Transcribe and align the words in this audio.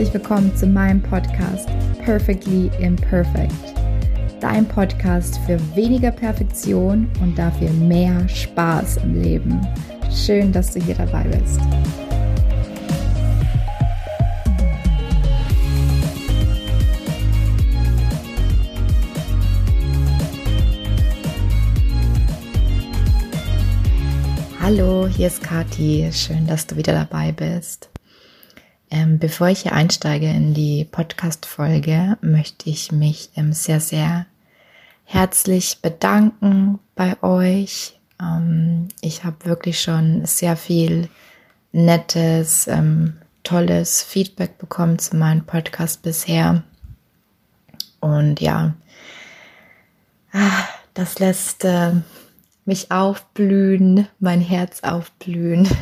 Herzlich 0.00 0.22
willkommen 0.22 0.56
zu 0.56 0.66
meinem 0.66 1.02
Podcast 1.02 1.68
Perfectly 2.02 2.70
Imperfect. 2.80 3.52
Dein 4.40 4.66
Podcast 4.66 5.38
für 5.44 5.60
weniger 5.76 6.10
Perfektion 6.10 7.06
und 7.20 7.38
dafür 7.38 7.68
mehr 7.68 8.26
Spaß 8.26 8.96
im 9.04 9.20
Leben. 9.20 9.60
Schön, 10.10 10.52
dass 10.52 10.72
du 10.72 10.80
hier 10.80 10.94
dabei 10.94 11.24
bist. 11.24 11.60
Hallo, 24.62 25.06
hier 25.08 25.26
ist 25.26 25.42
Kati. 25.42 26.08
Schön, 26.10 26.46
dass 26.46 26.66
du 26.66 26.74
wieder 26.76 26.94
dabei 26.94 27.32
bist. 27.32 27.90
Ähm, 28.90 29.18
bevor 29.18 29.48
ich 29.48 29.62
hier 29.62 29.72
einsteige 29.72 30.28
in 30.28 30.52
die 30.52 30.84
Podcast-Folge, 30.84 32.18
möchte 32.22 32.68
ich 32.68 32.90
mich 32.90 33.30
ähm, 33.36 33.52
sehr, 33.52 33.78
sehr 33.78 34.26
herzlich 35.04 35.78
bedanken 35.80 36.80
bei 36.96 37.22
euch. 37.22 38.00
Ähm, 38.20 38.88
ich 39.00 39.22
habe 39.22 39.44
wirklich 39.44 39.80
schon 39.80 40.26
sehr 40.26 40.56
viel 40.56 41.08
nettes, 41.72 42.66
ähm, 42.66 43.18
tolles 43.44 44.02
Feedback 44.02 44.58
bekommen 44.58 44.98
zu 44.98 45.16
meinem 45.16 45.44
Podcast 45.44 46.02
bisher. 46.02 46.64
Und 48.00 48.40
ja, 48.40 48.74
ah, 50.32 50.64
das 50.94 51.20
lässt 51.20 51.64
äh, 51.64 51.92
mich 52.64 52.90
aufblühen, 52.90 54.08
mein 54.18 54.40
Herz 54.40 54.82
aufblühen. 54.82 55.68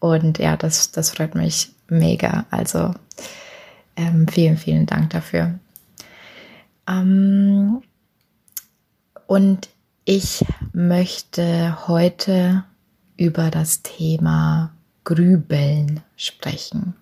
Und 0.00 0.38
ja, 0.38 0.56
das, 0.56 0.90
das 0.92 1.10
freut 1.10 1.34
mich 1.34 1.72
mega. 1.88 2.46
Also 2.50 2.94
ähm, 3.96 4.26
vielen, 4.28 4.56
vielen 4.56 4.86
Dank 4.86 5.10
dafür. 5.10 5.58
Ähm, 6.86 7.82
und 9.26 9.68
ich 10.04 10.44
möchte 10.72 11.86
heute 11.88 12.64
über 13.16 13.50
das 13.50 13.82
Thema 13.82 14.72
Grübeln 15.04 16.00
sprechen. 16.16 16.94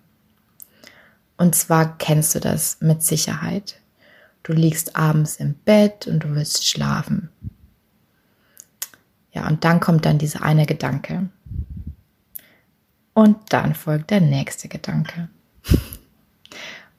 Und 1.37 1.55
zwar 1.55 1.97
kennst 1.97 2.35
du 2.35 2.39
das 2.39 2.81
mit 2.81 3.03
Sicherheit. 3.03 3.79
Du 4.43 4.53
liegst 4.53 4.95
abends 4.95 5.35
im 5.37 5.53
Bett 5.53 6.07
und 6.07 6.23
du 6.23 6.35
willst 6.35 6.67
schlafen. 6.67 7.29
Ja, 9.31 9.47
und 9.47 9.63
dann 9.63 9.79
kommt 9.79 10.05
dann 10.05 10.17
dieser 10.17 10.41
eine 10.41 10.65
Gedanke. 10.65 11.29
Und 13.17 13.37
dann 13.49 13.73
folgt 13.73 14.11
der 14.11 14.21
nächste 14.21 14.67
Gedanke. 14.67 15.27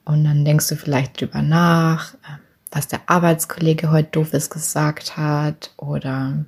Und 0.03 0.25
dann 0.25 0.43
denkst 0.43 0.67
du 0.67 0.75
vielleicht 0.75 1.21
drüber 1.21 1.41
nach, 1.41 2.13
ähm, 2.15 2.39
was 2.71 2.89
der 2.89 2.99
Arbeitskollege 3.05 3.89
heute 3.89 4.09
doofes 4.11 4.49
gesagt 4.49 5.15
hat 5.15 5.73
oder 5.77 6.43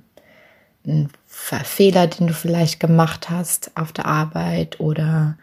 ein 0.86 1.08
Fehler, 1.26 2.06
den 2.06 2.26
du 2.26 2.34
vielleicht 2.34 2.80
gemacht 2.80 3.30
hast 3.30 3.74
auf 3.74 3.92
der 3.92 4.04
Arbeit 4.04 4.78
oder 4.78 5.38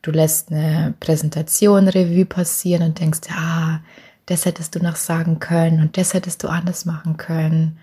du 0.00 0.12
lässt 0.12 0.50
eine 0.50 0.94
Präsentation 0.98 1.86
Revue 1.86 2.24
passieren 2.24 2.84
und 2.84 3.00
denkst, 3.00 3.28
ah, 3.36 3.80
das 4.24 4.46
hättest 4.46 4.74
du 4.76 4.78
noch 4.78 4.96
sagen 4.96 5.40
können 5.40 5.82
und 5.82 5.98
das 5.98 6.14
hättest 6.14 6.42
du 6.42 6.48
anders 6.48 6.86
machen 6.86 7.18
können 7.18 7.78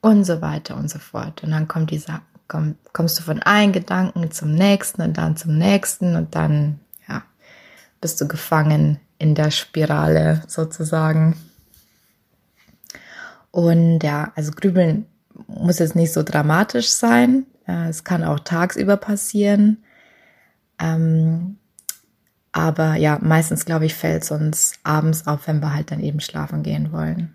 und 0.00 0.22
so 0.22 0.40
weiter 0.40 0.76
und 0.76 0.88
so 0.88 1.00
fort. 1.00 1.42
Und 1.42 1.50
dann 1.50 1.66
kommt 1.66 1.90
dieser 1.90 2.22
komm, 2.48 2.76
kommst 2.92 3.18
du 3.18 3.22
von 3.22 3.42
einem 3.42 3.72
Gedanken 3.72 4.30
zum 4.30 4.54
nächsten 4.54 5.02
und 5.02 5.18
dann 5.18 5.36
zum 5.36 5.56
nächsten 5.56 6.16
und 6.16 6.34
dann, 6.34 6.80
ja, 7.08 7.22
bist 8.00 8.20
du 8.20 8.28
gefangen 8.28 9.00
in 9.18 9.34
der 9.34 9.50
Spirale 9.50 10.42
sozusagen. 10.46 11.36
Und 13.50 14.00
ja, 14.02 14.32
also 14.34 14.52
Grübeln 14.52 15.06
muss 15.46 15.78
jetzt 15.78 15.96
nicht 15.96 16.12
so 16.12 16.22
dramatisch 16.22 16.88
sein. 16.88 17.46
Es 17.66 18.04
kann 18.04 18.24
auch 18.24 18.40
tagsüber 18.40 18.96
passieren. 18.96 19.84
Ähm, 20.78 21.56
aber 22.52 22.96
ja, 22.96 23.18
meistens 23.20 23.64
glaube 23.64 23.86
ich, 23.86 23.94
fällt 23.94 24.24
es 24.24 24.30
uns 24.30 24.74
abends 24.82 25.26
auf, 25.26 25.46
wenn 25.46 25.60
wir 25.60 25.72
halt 25.72 25.90
dann 25.90 26.00
eben 26.00 26.20
schlafen 26.20 26.62
gehen 26.62 26.92
wollen. 26.92 27.34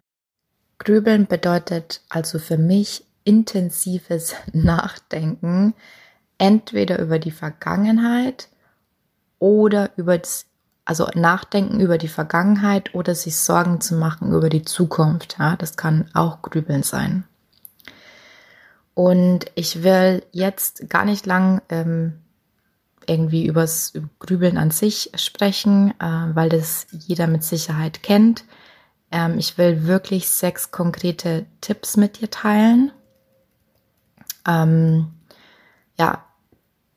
Grübeln 0.77 1.27
bedeutet 1.27 2.01
also 2.09 2.39
für 2.39 2.57
mich 2.57 3.05
intensives 3.23 4.33
Nachdenken, 4.53 5.73
entweder 6.37 6.99
über 6.99 7.19
die 7.19 7.31
Vergangenheit 7.31 8.49
oder 9.39 9.91
über 9.97 10.17
das, 10.17 10.45
also 10.85 11.07
Nachdenken 11.15 11.79
über 11.79 11.97
die 11.97 12.07
Vergangenheit 12.07 12.95
oder 12.95 13.15
sich 13.15 13.37
Sorgen 13.37 13.81
zu 13.81 13.95
machen 13.95 14.33
über 14.33 14.49
die 14.49 14.63
Zukunft. 14.63 15.37
Ja, 15.39 15.55
das 15.55 15.77
kann 15.77 16.09
auch 16.13 16.41
Grübeln 16.41 16.83
sein. 16.83 17.23
Und 18.93 19.45
ich 19.55 19.83
will 19.83 20.23
jetzt 20.31 20.89
gar 20.89 21.05
nicht 21.05 21.25
lang 21.25 21.61
ähm, 21.69 22.19
irgendwie 23.07 23.45
übers 23.45 23.93
Grübeln 24.19 24.57
an 24.57 24.71
sich 24.71 25.11
sprechen, 25.15 25.93
äh, 25.99 26.35
weil 26.35 26.49
das 26.49 26.85
jeder 26.91 27.27
mit 27.27 27.43
Sicherheit 27.43 28.03
kennt. 28.03 28.43
Ähm, 29.11 29.37
ich 29.39 29.57
will 29.57 29.87
wirklich 29.87 30.29
sechs 30.29 30.71
konkrete 30.71 31.45
Tipps 31.61 31.97
mit 31.97 32.21
dir 32.21 32.29
teilen, 32.29 32.91
ähm, 34.47 35.07
ja, 35.97 36.23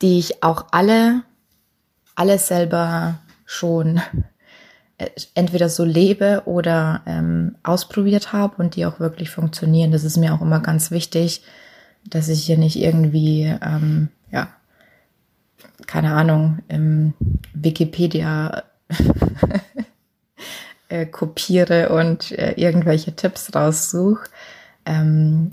die 0.01 0.19
ich 0.19 0.43
auch 0.43 0.67
alle, 0.71 1.23
alle 2.15 2.37
selber 2.37 3.19
schon 3.45 4.01
äh, 4.97 5.09
entweder 5.35 5.69
so 5.69 5.83
lebe 5.83 6.43
oder 6.45 7.01
ähm, 7.05 7.55
ausprobiert 7.63 8.33
habe 8.33 8.61
und 8.61 8.75
die 8.75 8.85
auch 8.85 8.99
wirklich 8.99 9.29
funktionieren. 9.29 9.91
Das 9.91 10.03
ist 10.03 10.17
mir 10.17 10.33
auch 10.33 10.41
immer 10.41 10.59
ganz 10.59 10.91
wichtig, 10.91 11.43
dass 12.05 12.27
ich 12.27 12.45
hier 12.45 12.57
nicht 12.57 12.75
irgendwie, 12.75 13.55
ähm, 13.61 14.09
ja, 14.31 14.49
keine 15.87 16.13
Ahnung, 16.13 16.59
im 16.67 17.13
Wikipedia 17.53 18.63
äh, 20.89 21.05
kopiere 21.05 21.89
und 21.89 22.31
äh, 22.31 22.53
irgendwelche 22.53 23.15
Tipps 23.15 23.53
raussuche, 23.55 24.29
ähm, 24.85 25.52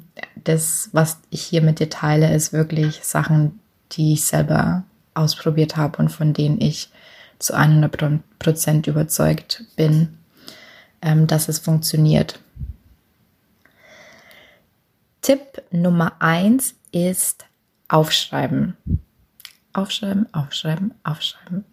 das, 0.50 0.90
was 0.92 1.18
ich 1.30 1.42
hier 1.42 1.62
mit 1.62 1.78
dir 1.78 1.90
teile, 1.90 2.34
ist 2.34 2.52
wirklich 2.52 3.00
Sachen, 3.02 3.60
die 3.92 4.14
ich 4.14 4.24
selber 4.24 4.84
ausprobiert 5.14 5.76
habe 5.76 5.98
und 5.98 6.08
von 6.10 6.32
denen 6.32 6.60
ich 6.60 6.90
zu 7.38 7.54
100 7.54 8.20
Prozent 8.38 8.86
überzeugt 8.86 9.64
bin, 9.76 10.18
ähm, 11.02 11.26
dass 11.26 11.48
es 11.48 11.58
funktioniert. 11.58 12.40
Tipp 15.22 15.62
Nummer 15.70 16.12
eins 16.20 16.74
ist 16.92 17.46
aufschreiben. 17.88 18.76
Aufschreiben, 19.72 20.32
aufschreiben, 20.32 20.94
aufschreiben. 21.04 21.64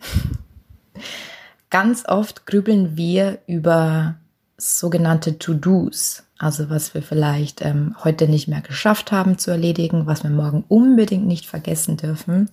Ganz 1.69 2.05
oft 2.07 2.45
grübeln 2.45 2.95
wir 2.95 3.39
über 3.47 4.15
sogenannte 4.57 5.37
To-Dos, 5.37 6.23
also 6.39 6.69
was 6.69 6.93
wir 6.93 7.03
vielleicht 7.03 7.61
ähm, 7.61 7.95
heute 8.03 8.27
nicht 8.27 8.47
mehr 8.47 8.61
geschafft 8.61 9.11
haben 9.11 9.37
zu 9.37 9.51
erledigen, 9.51 10.07
was 10.07 10.23
wir 10.23 10.31
morgen 10.31 10.63
unbedingt 10.67 11.27
nicht 11.27 11.45
vergessen 11.45 11.97
dürfen. 11.97 12.49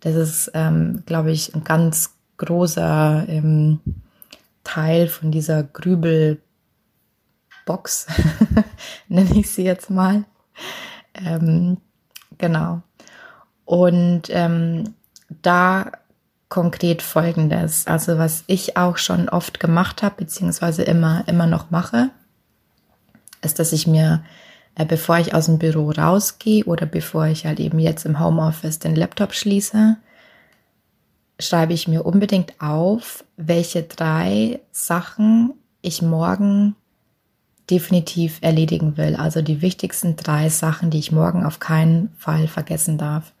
Das 0.00 0.14
ist, 0.14 0.50
ähm, 0.54 1.02
glaube 1.06 1.32
ich, 1.32 1.54
ein 1.54 1.64
ganz 1.64 2.14
großer 2.36 3.24
ähm, 3.28 3.80
Teil 4.64 5.08
von 5.08 5.30
dieser 5.30 5.62
Grübelbox, 5.62 6.38
nenne 9.08 9.38
ich 9.38 9.50
sie 9.50 9.64
jetzt 9.64 9.90
mal. 9.90 10.24
Ähm, 11.14 11.78
genau. 12.38 12.82
Und 13.64 14.24
ähm, 14.30 14.94
da 15.42 15.92
konkret 16.50 17.00
Folgendes. 17.00 17.86
Also 17.86 18.18
was 18.18 18.44
ich 18.46 18.76
auch 18.76 18.98
schon 18.98 19.30
oft 19.30 19.60
gemacht 19.60 20.02
habe, 20.02 20.16
beziehungsweise 20.16 20.82
immer, 20.82 21.24
immer 21.26 21.46
noch 21.46 21.70
mache, 21.70 22.10
ist, 23.40 23.58
dass 23.58 23.72
ich 23.72 23.86
mir, 23.86 24.22
äh, 24.74 24.84
bevor 24.84 25.18
ich 25.18 25.32
aus 25.32 25.46
dem 25.46 25.58
Büro 25.58 25.90
rausgehe 25.90 26.64
oder 26.64 26.84
bevor 26.84 27.26
ich 27.26 27.46
halt 27.46 27.60
eben 27.60 27.78
jetzt 27.78 28.04
im 28.04 28.20
Homeoffice 28.20 28.80
den 28.80 28.96
Laptop 28.96 29.32
schließe, 29.32 29.96
schreibe 31.38 31.72
ich 31.72 31.88
mir 31.88 32.04
unbedingt 32.04 32.60
auf, 32.60 33.24
welche 33.36 33.84
drei 33.84 34.60
Sachen 34.72 35.54
ich 35.80 36.02
morgen 36.02 36.74
definitiv 37.70 38.38
erledigen 38.40 38.96
will. 38.96 39.14
Also 39.14 39.40
die 39.40 39.62
wichtigsten 39.62 40.16
drei 40.16 40.48
Sachen, 40.48 40.90
die 40.90 40.98
ich 40.98 41.12
morgen 41.12 41.46
auf 41.46 41.60
keinen 41.60 42.10
Fall 42.18 42.48
vergessen 42.48 42.98
darf. 42.98 43.32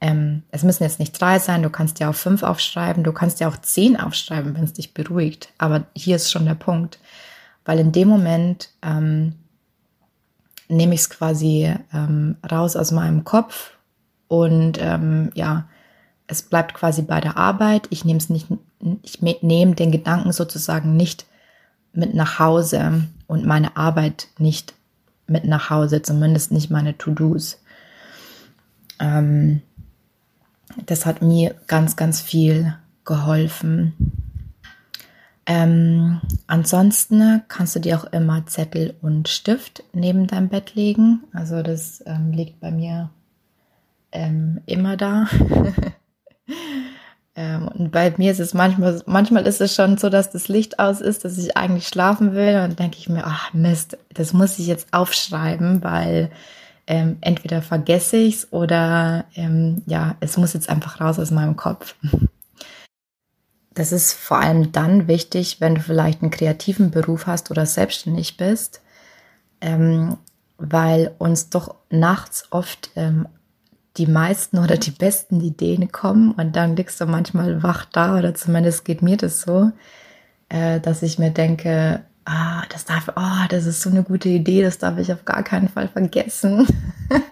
Ähm, 0.00 0.42
es 0.50 0.62
müssen 0.62 0.82
jetzt 0.82 0.98
nicht 0.98 1.20
drei 1.20 1.38
sein, 1.38 1.62
du 1.62 1.70
kannst 1.70 2.00
ja 2.00 2.10
auch 2.10 2.14
fünf 2.14 2.42
aufschreiben, 2.42 3.02
du 3.02 3.12
kannst 3.12 3.40
ja 3.40 3.48
auch 3.48 3.56
zehn 3.56 3.98
aufschreiben, 3.98 4.54
wenn 4.54 4.64
es 4.64 4.74
dich 4.74 4.92
beruhigt. 4.92 5.48
Aber 5.58 5.84
hier 5.94 6.16
ist 6.16 6.30
schon 6.30 6.44
der 6.44 6.54
Punkt, 6.54 6.98
weil 7.64 7.78
in 7.78 7.92
dem 7.92 8.08
Moment 8.08 8.70
ähm, 8.82 9.34
nehme 10.68 10.94
ich 10.94 11.00
es 11.00 11.10
quasi 11.10 11.74
ähm, 11.94 12.36
raus 12.50 12.76
aus 12.76 12.92
meinem 12.92 13.24
Kopf 13.24 13.72
und 14.28 14.78
ähm, 14.80 15.30
ja, 15.34 15.66
es 16.26 16.42
bleibt 16.42 16.74
quasi 16.74 17.02
bei 17.02 17.20
der 17.20 17.36
Arbeit. 17.36 17.86
Ich 17.90 18.04
nehme 18.04 18.18
es 18.18 18.28
nicht 18.28 18.48
ich 19.02 19.22
nehme 19.22 19.74
den 19.74 19.90
Gedanken 19.90 20.32
sozusagen 20.32 20.96
nicht 20.96 21.26
mit 21.92 22.14
nach 22.14 22.38
Hause 22.38 23.04
und 23.26 23.46
meine 23.46 23.76
Arbeit 23.76 24.28
nicht 24.38 24.74
mit 25.26 25.44
nach 25.44 25.70
Hause, 25.70 26.02
zumindest 26.02 26.52
nicht 26.52 26.70
meine 26.70 26.96
To-Dos. 26.96 27.58
Ähm, 29.00 29.62
das 30.84 31.06
hat 31.06 31.22
mir 31.22 31.54
ganz, 31.66 31.96
ganz 31.96 32.20
viel 32.20 32.76
geholfen. 33.04 33.94
Ähm, 35.46 36.20
ansonsten 36.48 37.42
kannst 37.48 37.76
du 37.76 37.80
dir 37.80 37.98
auch 37.98 38.04
immer 38.12 38.44
Zettel 38.46 38.94
und 39.00 39.28
Stift 39.28 39.84
neben 39.92 40.26
dein 40.26 40.48
Bett 40.48 40.74
legen. 40.74 41.22
Also 41.32 41.62
das 41.62 42.02
ähm, 42.04 42.32
liegt 42.32 42.60
bei 42.60 42.70
mir 42.70 43.10
ähm, 44.12 44.60
immer 44.66 44.96
da. 44.96 45.26
Ähm, 47.38 47.68
und 47.68 47.90
bei 47.92 48.12
mir 48.16 48.32
ist 48.32 48.40
es 48.40 48.54
manchmal, 48.54 49.02
manchmal 49.04 49.46
ist 49.46 49.60
es 49.60 49.74
schon 49.74 49.98
so, 49.98 50.08
dass 50.08 50.30
das 50.30 50.48
Licht 50.48 50.78
aus 50.78 51.02
ist, 51.02 51.24
dass 51.24 51.36
ich 51.36 51.54
eigentlich 51.54 51.86
schlafen 51.86 52.32
will. 52.32 52.54
Und 52.54 52.62
dann 52.62 52.76
denke 52.76 52.96
ich 52.98 53.10
mir, 53.10 53.24
ach 53.26 53.52
Mist, 53.52 53.98
das 54.14 54.32
muss 54.32 54.58
ich 54.58 54.66
jetzt 54.66 54.92
aufschreiben, 54.92 55.84
weil 55.84 56.30
ähm, 56.86 57.18
entweder 57.20 57.62
vergesse 57.62 58.16
ich 58.16 58.36
es 58.36 58.52
oder 58.52 59.24
ähm, 59.34 59.82
ja, 59.86 60.16
es 60.20 60.36
muss 60.36 60.52
jetzt 60.52 60.68
einfach 60.68 61.00
raus 61.00 61.18
aus 61.18 61.30
meinem 61.30 61.56
Kopf. 61.56 61.94
Das 63.74 63.92
ist 63.92 64.14
vor 64.14 64.38
allem 64.38 64.72
dann 64.72 65.06
wichtig, 65.06 65.60
wenn 65.60 65.74
du 65.74 65.82
vielleicht 65.82 66.22
einen 66.22 66.30
kreativen 66.30 66.90
Beruf 66.90 67.26
hast 67.26 67.50
oder 67.50 67.66
selbstständig 67.66 68.36
bist, 68.36 68.80
ähm, 69.60 70.16
weil 70.58 71.14
uns 71.18 71.50
doch 71.50 71.74
nachts 71.90 72.46
oft 72.50 72.90
ähm, 72.96 73.28
die 73.98 74.06
meisten 74.06 74.58
oder 74.58 74.76
die 74.76 74.90
besten 74.90 75.40
Ideen 75.40 75.90
kommen 75.90 76.32
und 76.32 76.56
dann 76.56 76.76
liegst 76.76 77.00
du 77.00 77.06
manchmal 77.06 77.62
wach 77.62 77.84
da 77.86 78.18
oder 78.18 78.34
zumindest 78.34 78.84
geht 78.84 79.02
mir 79.02 79.16
das 79.16 79.42
so, 79.42 79.72
äh, 80.48 80.80
dass 80.80 81.02
ich 81.02 81.18
mir 81.18 81.30
denke, 81.30 82.02
ah, 82.26 82.64
das 82.68 82.84
darf, 82.84 83.10
oh, 83.16 83.46
das 83.48 83.64
ist 83.64 83.80
so 83.80 83.88
eine 83.88 84.02
gute 84.02 84.28
Idee, 84.28 84.62
das 84.62 84.78
darf 84.78 84.98
ich 84.98 85.12
auf 85.12 85.24
gar 85.24 85.42
keinen 85.42 85.68
Fall 85.68 85.88
vergessen. 85.88 86.66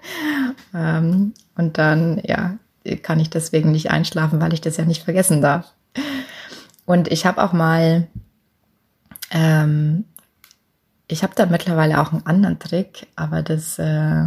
ähm, 0.75 1.35
und 1.57 1.79
dann, 1.79 2.21
ja, 2.25 2.57
kann 3.03 3.21
ich 3.21 3.31
deswegen 3.31 3.73
nicht 3.73 3.91
einschlafen, 3.91 4.41
weil 4.41 4.53
ich 4.53 4.61
das 4.61 4.77
ja 4.77 4.85
nicht 4.85 5.03
vergessen 5.03 5.43
darf. 5.43 5.73
Und 6.87 7.09
ich 7.09 7.27
habe 7.27 7.43
auch 7.43 7.53
mal, 7.53 8.07
ähm, 9.31 10.05
ich 11.09 11.23
habe 11.23 11.35
da 11.35 11.47
mittlerweile 11.47 12.01
auch 12.01 12.13
einen 12.13 12.27
anderen 12.27 12.59
Trick, 12.59 13.07
aber 13.17 13.43
das 13.43 13.79
äh, 13.79 14.27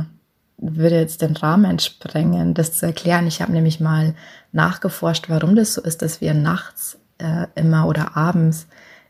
würde 0.57 0.99
jetzt 0.99 1.21
den 1.21 1.37
Rahmen 1.37 1.79
sprengen, 1.79 2.53
das 2.53 2.73
zu 2.73 2.87
erklären. 2.87 3.27
Ich 3.27 3.41
habe 3.41 3.51
nämlich 3.51 3.79
mal 3.79 4.15
nachgeforscht, 4.51 5.29
warum 5.29 5.55
das 5.55 5.75
so 5.75 5.81
ist, 5.81 6.01
dass 6.01 6.19
wir 6.19 6.33
nachts 6.33 6.97
äh, 7.19 7.47
immer 7.55 7.87
oder 7.87 8.17
abends 8.17 8.67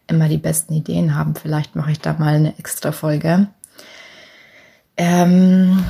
immer 0.07 0.29
die 0.29 0.37
besten 0.37 0.73
Ideen 0.73 1.15
haben. 1.15 1.35
Vielleicht 1.35 1.75
mache 1.75 1.91
ich 1.91 1.99
da 1.99 2.13
mal 2.13 2.35
eine 2.35 2.57
extra 2.57 2.91
Folge. 2.91 3.47
Ähm, 4.95 5.83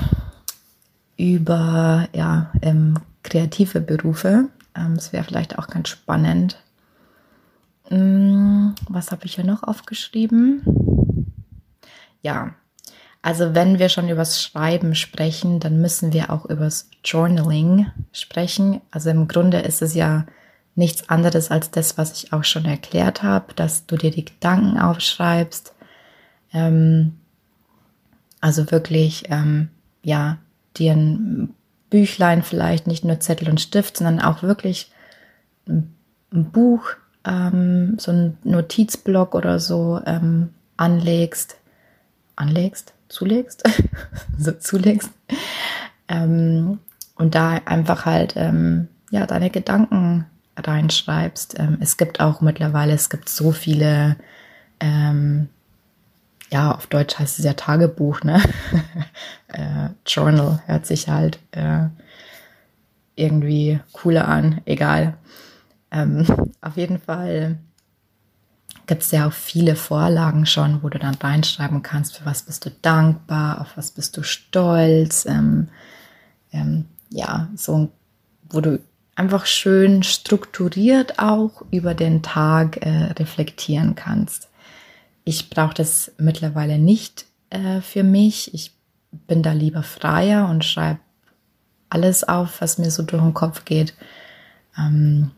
über 1.15 2.07
ja, 2.13 2.51
ähm, 2.61 2.99
kreative 3.23 3.79
Berufe. 3.79 4.49
Ähm, 4.75 4.95
das 4.95 5.13
wäre 5.13 5.23
vielleicht 5.23 5.57
auch 5.57 5.67
ganz 5.67 5.89
spannend. 5.89 6.61
Ähm, 7.89 8.75
was 8.89 9.11
habe 9.11 9.25
ich 9.25 9.35
hier 9.35 9.45
noch 9.45 9.63
aufgeschrieben? 9.63 10.61
Ja, 12.21 12.55
also 13.21 13.55
wenn 13.55 13.79
wir 13.79 13.89
schon 13.89 14.09
übers 14.09 14.41
Schreiben 14.41 14.95
sprechen, 14.95 15.59
dann 15.59 15.81
müssen 15.81 16.13
wir 16.13 16.29
auch 16.31 16.45
übers 16.45 16.89
Journaling 17.03 17.87
sprechen. 18.11 18.81
Also 18.91 19.09
im 19.09 19.27
Grunde 19.27 19.59
ist 19.59 19.81
es 19.81 19.93
ja 19.93 20.25
nichts 20.77 21.09
anderes 21.09 21.51
als 21.51 21.71
das, 21.71 21.97
was 21.97 22.13
ich 22.13 22.33
auch 22.33 22.43
schon 22.43 22.65
erklärt 22.65 23.23
habe, 23.23 23.53
dass 23.55 23.85
du 23.85 23.97
dir 23.97 24.11
die 24.11 24.25
Gedanken 24.25 24.77
aufschreibst. 24.77 25.73
Ähm, 26.53 27.17
also 28.39 28.71
wirklich, 28.71 29.25
ähm, 29.29 29.69
ja, 30.03 30.37
dir 30.77 30.93
ein 30.93 31.53
Büchlein 31.89 32.43
vielleicht, 32.43 32.87
nicht 32.87 33.03
nur 33.03 33.19
Zettel 33.19 33.49
und 33.49 33.59
Stift, 33.59 33.97
sondern 33.97 34.21
auch 34.21 34.43
wirklich 34.43 34.91
ein, 35.67 35.93
Buch, 36.29 36.89
ähm, 37.25 37.97
so 37.99 38.11
ein 38.11 38.37
Notizblock 38.43 39.33
oder 39.33 39.59
so 39.59 39.99
ähm, 40.05 40.53
anlegst. 40.77 41.57
Anlegst? 42.35 42.93
zulegst, 43.09 43.63
so 44.37 44.51
zulegst. 44.53 45.11
Ähm, 46.07 46.79
und 47.15 47.35
da 47.35 47.59
einfach 47.65 48.05
halt 48.05 48.33
ähm, 48.35 48.87
ja 49.11 49.25
deine 49.25 49.49
Gedanken 49.49 50.25
reinschreibst. 50.57 51.59
Ähm, 51.59 51.77
es 51.79 51.97
gibt 51.97 52.19
auch 52.19 52.41
mittlerweile, 52.41 52.93
es 52.93 53.09
gibt 53.09 53.29
so 53.29 53.51
viele, 53.51 54.17
ähm, 54.79 55.49
ja, 56.51 56.71
auf 56.73 56.87
Deutsch 56.87 57.19
heißt 57.19 57.39
es 57.39 57.45
ja 57.45 57.53
Tagebuch, 57.53 58.23
ne? 58.23 58.41
äh, 59.49 59.89
Journal 60.05 60.61
hört 60.65 60.85
sich 60.85 61.09
halt 61.09 61.39
äh, 61.51 61.87
irgendwie 63.15 63.79
cooler 63.91 64.27
an, 64.27 64.61
egal. 64.65 65.17
Ähm, 65.91 66.25
auf 66.61 66.77
jeden 66.77 66.99
Fall 66.99 67.57
gibt 68.87 69.03
es 69.03 69.11
ja 69.11 69.27
auch 69.27 69.33
viele 69.33 69.75
Vorlagen 69.75 70.45
schon, 70.45 70.81
wo 70.81 70.89
du 70.89 70.97
dann 70.97 71.15
reinschreiben 71.15 71.83
kannst, 71.83 72.17
für 72.17 72.25
was 72.25 72.43
bist 72.43 72.65
du 72.65 72.71
dankbar, 72.81 73.61
auf 73.61 73.75
was 73.75 73.91
bist 73.91 74.15
du 74.15 74.23
stolz. 74.23 75.25
Ähm, 75.25 75.67
ähm, 76.53 76.85
ja, 77.09 77.49
so, 77.55 77.91
wo 78.49 78.61
du 78.61 78.79
einfach 79.17 79.47
schön 79.47 80.03
strukturiert 80.03 81.19
auch 81.19 81.63
über 81.71 81.93
den 81.95 82.21
Tag 82.21 82.77
äh, 82.85 83.11
reflektieren 83.17 83.95
kannst. 83.95 84.47
Ich 85.23 85.49
brauche 85.49 85.73
das 85.73 86.11
mittlerweile 86.17 86.77
nicht 86.77 87.25
äh, 87.49 87.81
für 87.81 88.03
mich. 88.03 88.53
Ich 88.53 88.71
bin 89.11 89.41
da 89.41 89.51
lieber 89.51 89.83
freier 89.83 90.47
und 90.47 90.63
schreibe 90.63 90.99
alles 91.89 92.23
auf, 92.23 92.61
was 92.61 92.77
mir 92.77 92.91
so 92.91 93.03
durch 93.03 93.21
den 93.21 93.33
Kopf 93.33 93.65
geht. 93.65 93.95
Ähm, 94.77 95.31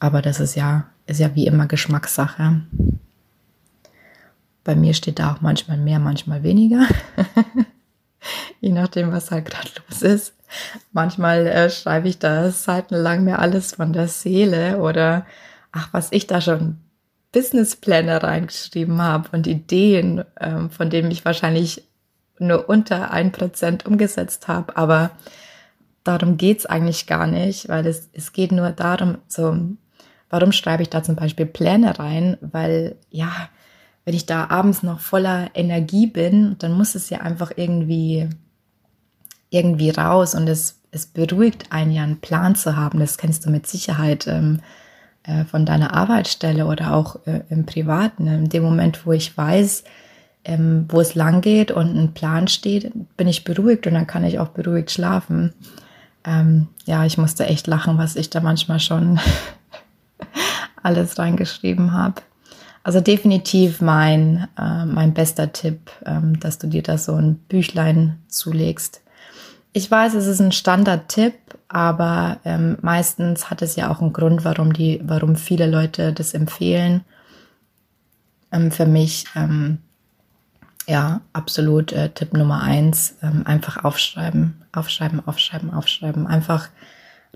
aber 0.00 0.22
das 0.22 0.40
ist 0.40 0.54
ja 0.54 0.86
ist 1.06 1.20
ja 1.20 1.34
wie 1.34 1.46
immer 1.46 1.66
Geschmackssache. 1.66 2.62
Bei 4.62 4.76
mir 4.76 4.94
steht 4.94 5.18
da 5.18 5.32
auch 5.32 5.40
manchmal 5.40 5.78
mehr, 5.78 5.98
manchmal 5.98 6.42
weniger. 6.42 6.86
Je 8.60 8.72
nachdem, 8.72 9.10
was 9.10 9.30
halt 9.30 9.46
gerade 9.46 9.70
los 9.88 10.02
ist. 10.02 10.34
Manchmal 10.92 11.46
äh, 11.46 11.70
schreibe 11.70 12.08
ich 12.08 12.18
da 12.18 12.50
seitenlang 12.50 13.24
mir 13.24 13.38
alles 13.38 13.74
von 13.74 13.92
der 13.92 14.08
Seele 14.08 14.78
oder 14.78 15.26
ach, 15.72 15.88
was 15.92 16.12
ich 16.12 16.26
da 16.26 16.40
schon 16.40 16.78
Businesspläne 17.32 18.22
reingeschrieben 18.22 19.02
habe 19.02 19.28
und 19.32 19.46
Ideen, 19.46 20.24
ähm, 20.40 20.70
von 20.70 20.90
denen 20.90 21.10
ich 21.10 21.24
wahrscheinlich 21.24 21.84
nur 22.38 22.68
unter 22.68 23.10
ein 23.10 23.32
Prozent 23.32 23.84
umgesetzt 23.86 24.48
habe. 24.48 24.76
Aber 24.76 25.10
darum 26.04 26.36
geht's 26.36 26.66
eigentlich 26.66 27.06
gar 27.06 27.26
nicht, 27.26 27.68
weil 27.68 27.86
es, 27.86 28.08
es 28.12 28.32
geht 28.32 28.52
nur 28.52 28.70
darum, 28.70 29.18
so 29.26 29.56
Warum 30.30 30.52
schreibe 30.52 30.82
ich 30.82 30.90
da 30.90 31.02
zum 31.02 31.16
Beispiel 31.16 31.46
Pläne 31.46 31.98
rein? 31.98 32.36
Weil, 32.40 32.96
ja, 33.10 33.48
wenn 34.04 34.14
ich 34.14 34.26
da 34.26 34.48
abends 34.48 34.82
noch 34.82 35.00
voller 35.00 35.50
Energie 35.54 36.06
bin, 36.06 36.56
dann 36.58 36.72
muss 36.72 36.94
es 36.94 37.10
ja 37.10 37.20
einfach 37.20 37.52
irgendwie, 37.56 38.28
irgendwie 39.50 39.90
raus 39.90 40.34
und 40.34 40.48
es, 40.48 40.80
es 40.90 41.06
beruhigt 41.06 41.70
einen 41.70 41.92
ja, 41.92 42.02
einen 42.02 42.20
Plan 42.20 42.54
zu 42.54 42.76
haben. 42.76 43.00
Das 43.00 43.18
kennst 43.18 43.46
du 43.46 43.50
mit 43.50 43.66
Sicherheit 43.66 44.26
ähm, 44.26 44.60
äh, 45.22 45.44
von 45.44 45.66
deiner 45.66 45.94
Arbeitsstelle 45.94 46.66
oder 46.66 46.94
auch 46.94 47.26
äh, 47.26 47.42
im 47.50 47.66
Privaten. 47.66 48.26
In 48.26 48.48
dem 48.48 48.62
Moment, 48.62 49.06
wo 49.06 49.12
ich 49.12 49.36
weiß, 49.36 49.84
ähm, 50.44 50.86
wo 50.88 51.00
es 51.00 51.14
lang 51.14 51.40
geht 51.40 51.70
und 51.70 51.96
ein 51.96 52.14
Plan 52.14 52.48
steht, 52.48 52.92
bin 53.16 53.28
ich 53.28 53.44
beruhigt 53.44 53.86
und 53.86 53.94
dann 53.94 54.06
kann 54.06 54.24
ich 54.24 54.38
auch 54.38 54.48
beruhigt 54.48 54.90
schlafen. 54.90 55.52
Ähm, 56.24 56.68
ja, 56.86 57.04
ich 57.04 57.18
musste 57.18 57.46
echt 57.46 57.66
lachen, 57.66 57.98
was 57.98 58.16
ich 58.16 58.30
da 58.30 58.40
manchmal 58.40 58.80
schon 58.80 59.20
alles 60.82 61.18
reingeschrieben 61.18 61.92
habe. 61.92 62.22
Also 62.82 63.00
definitiv 63.00 63.82
mein, 63.82 64.48
äh, 64.58 64.86
mein 64.86 65.12
bester 65.12 65.52
Tipp, 65.52 65.90
ähm, 66.06 66.40
dass 66.40 66.58
du 66.58 66.68
dir 66.68 66.82
da 66.82 66.96
so 66.96 67.14
ein 67.14 67.34
Büchlein 67.34 68.18
zulegst. 68.28 69.02
Ich 69.72 69.90
weiß, 69.90 70.14
es 70.14 70.26
ist 70.26 70.40
ein 70.40 70.52
Standardtipp, 70.52 71.34
aber 71.68 72.40
ähm, 72.44 72.78
meistens 72.80 73.50
hat 73.50 73.62
es 73.62 73.76
ja 73.76 73.90
auch 73.90 74.00
einen 74.00 74.12
Grund, 74.12 74.44
warum 74.44 74.72
die, 74.72 75.00
warum 75.04 75.36
viele 75.36 75.66
Leute 75.66 76.12
das 76.12 76.34
empfehlen. 76.34 77.04
Ähm, 78.50 78.70
für 78.72 78.86
mich, 78.86 79.26
ähm, 79.36 79.78
ja, 80.86 81.20
absolut 81.34 81.92
äh, 81.92 82.08
Tipp 82.08 82.32
Nummer 82.32 82.62
eins, 82.62 83.16
ähm, 83.22 83.46
einfach 83.46 83.84
aufschreiben, 83.84 84.64
aufschreiben, 84.72 85.26
aufschreiben, 85.26 85.72
aufschreiben. 85.72 86.26
Einfach 86.26 86.70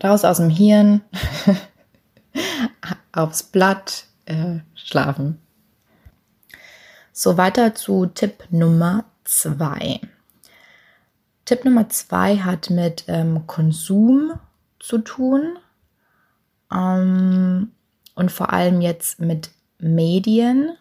raus 0.02 0.24
aus 0.24 0.38
dem 0.38 0.48
Hirn, 0.48 1.02
aufs 3.12 3.42
Blatt 3.42 4.06
äh, 4.24 4.60
schlafen. 4.74 5.38
So 7.12 7.36
weiter 7.36 7.74
zu 7.74 8.06
Tipp 8.06 8.44
Nummer 8.50 9.04
zwei. 9.24 10.00
Tipp 11.44 11.64
Nummer 11.64 11.88
zwei 11.88 12.38
hat 12.38 12.70
mit 12.70 13.04
ähm, 13.08 13.46
Konsum 13.46 14.32
zu 14.78 14.98
tun. 14.98 15.58
Ähm, 16.72 17.72
und 18.14 18.30
vor 18.30 18.52
allem 18.52 18.80
jetzt 18.80 19.20
mit 19.20 19.50
Medien. 19.78 20.76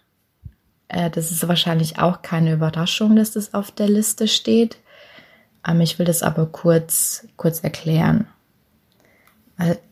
Äh, 0.87 1.09
das 1.09 1.31
ist 1.31 1.47
wahrscheinlich 1.47 1.99
auch 1.99 2.21
keine 2.21 2.53
Überraschung, 2.53 3.15
dass 3.15 3.31
das 3.31 3.53
auf 3.53 3.71
der 3.71 3.87
Liste 3.89 4.27
steht. 4.27 4.77
Ähm, 5.67 5.81
ich 5.81 5.97
will 5.97 6.05
das 6.05 6.23
aber 6.23 6.45
kurz, 6.45 7.27
kurz 7.37 7.61
erklären. 7.61 8.27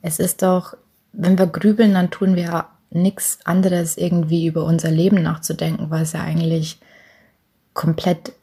Es 0.01 0.17
ist 0.17 0.41
doch, 0.41 0.75
wenn 1.11 1.37
wir 1.37 1.45
grübeln, 1.45 1.93
dann 1.93 2.09
tun 2.09 2.35
wir 2.35 2.65
nichts 2.89 3.37
anderes 3.45 3.97
irgendwie 3.97 4.47
über 4.47 4.63
unser 4.65 4.89
Leben 4.89 5.21
nachzudenken, 5.21 5.91
weil 5.91 6.01
es 6.01 6.13
ja 6.13 6.21
eigentlich 6.21 6.79
komplett 7.73 8.33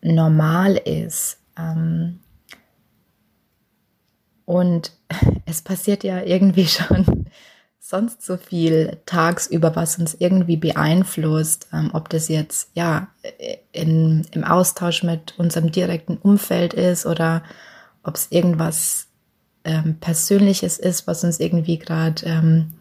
normal 0.00 0.76
ist. 0.76 1.38
Ähm, 1.56 2.20
und 4.44 4.92
es 5.46 5.62
passiert 5.62 6.04
ja 6.04 6.22
irgendwie 6.22 6.66
schon 6.66 7.26
sonst 7.78 8.22
so 8.22 8.36
viel 8.36 8.98
tagsüber, 9.06 9.76
was 9.76 9.98
uns 9.98 10.14
irgendwie 10.14 10.56
beeinflusst, 10.56 11.68
ähm, 11.72 11.90
ob 11.92 12.08
das 12.08 12.28
jetzt 12.28 12.70
ja 12.74 13.08
in, 13.72 14.26
im 14.30 14.44
Austausch 14.44 15.02
mit 15.02 15.38
unserem 15.38 15.72
direkten 15.72 16.16
Umfeld 16.16 16.74
ist 16.74 17.06
oder 17.06 17.42
ob 18.02 18.16
es 18.16 18.28
irgendwas 18.30 19.08
ähm, 19.64 19.98
Persönliches 20.00 20.78
ist, 20.78 21.06
was 21.06 21.24
uns 21.24 21.40
irgendwie 21.40 21.78
gerade 21.78 22.24
ähm, 22.24 22.74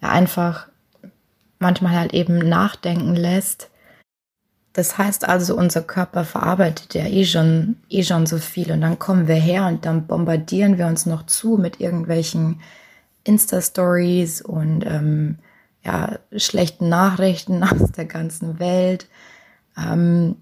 ja, 0.00 0.10
einfach 0.10 0.68
manchmal 1.58 1.94
halt 1.94 2.14
eben 2.14 2.38
nachdenken 2.38 3.14
lässt. 3.14 3.70
Das 4.72 4.98
heißt 4.98 5.28
also, 5.28 5.56
unser 5.56 5.82
Körper 5.82 6.24
verarbeitet 6.24 6.94
ja 6.94 7.04
eh 7.06 7.24
schon, 7.24 7.76
eh 7.88 8.04
schon 8.04 8.26
so 8.26 8.38
viel 8.38 8.70
und 8.70 8.80
dann 8.82 8.98
kommen 8.98 9.26
wir 9.26 9.34
her 9.34 9.66
und 9.66 9.84
dann 9.84 10.06
bombardieren 10.06 10.78
wir 10.78 10.86
uns 10.86 11.06
noch 11.06 11.26
zu 11.26 11.56
mit 11.56 11.80
irgendwelchen 11.80 12.60
Insta-Stories 13.24 14.42
und 14.42 14.84
ähm, 14.86 15.38
ja, 15.84 16.18
schlechten 16.36 16.88
Nachrichten 16.88 17.62
aus 17.64 17.90
der 17.92 18.04
ganzen 18.04 18.58
Welt. 18.58 19.08
Ähm, 19.76 20.36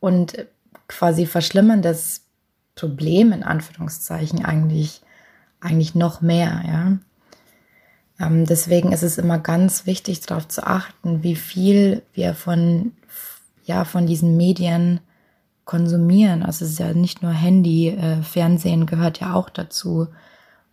und 0.00 0.46
quasi 0.88 1.26
verschlimmern 1.26 1.80
das 1.80 2.22
Problem 2.74 3.32
in 3.32 3.42
Anführungszeichen 3.42 4.44
eigentlich, 4.44 5.02
eigentlich 5.60 5.94
noch 5.94 6.20
mehr, 6.20 6.62
ja. 6.66 6.98
Ähm, 8.20 8.46
deswegen 8.46 8.92
ist 8.92 9.02
es 9.02 9.18
immer 9.18 9.38
ganz 9.38 9.86
wichtig, 9.86 10.20
darauf 10.20 10.48
zu 10.48 10.66
achten, 10.66 11.22
wie 11.22 11.36
viel 11.36 12.02
wir 12.12 12.34
von, 12.34 12.92
ja, 13.64 13.84
von 13.84 14.06
diesen 14.06 14.36
Medien 14.36 15.00
konsumieren. 15.64 16.42
Also 16.42 16.64
es 16.64 16.72
ist 16.72 16.78
ja 16.78 16.92
nicht 16.92 17.22
nur 17.22 17.32
Handy, 17.32 17.88
äh, 17.88 18.22
Fernsehen 18.22 18.86
gehört 18.86 19.20
ja 19.20 19.34
auch 19.34 19.50
dazu. 19.50 20.08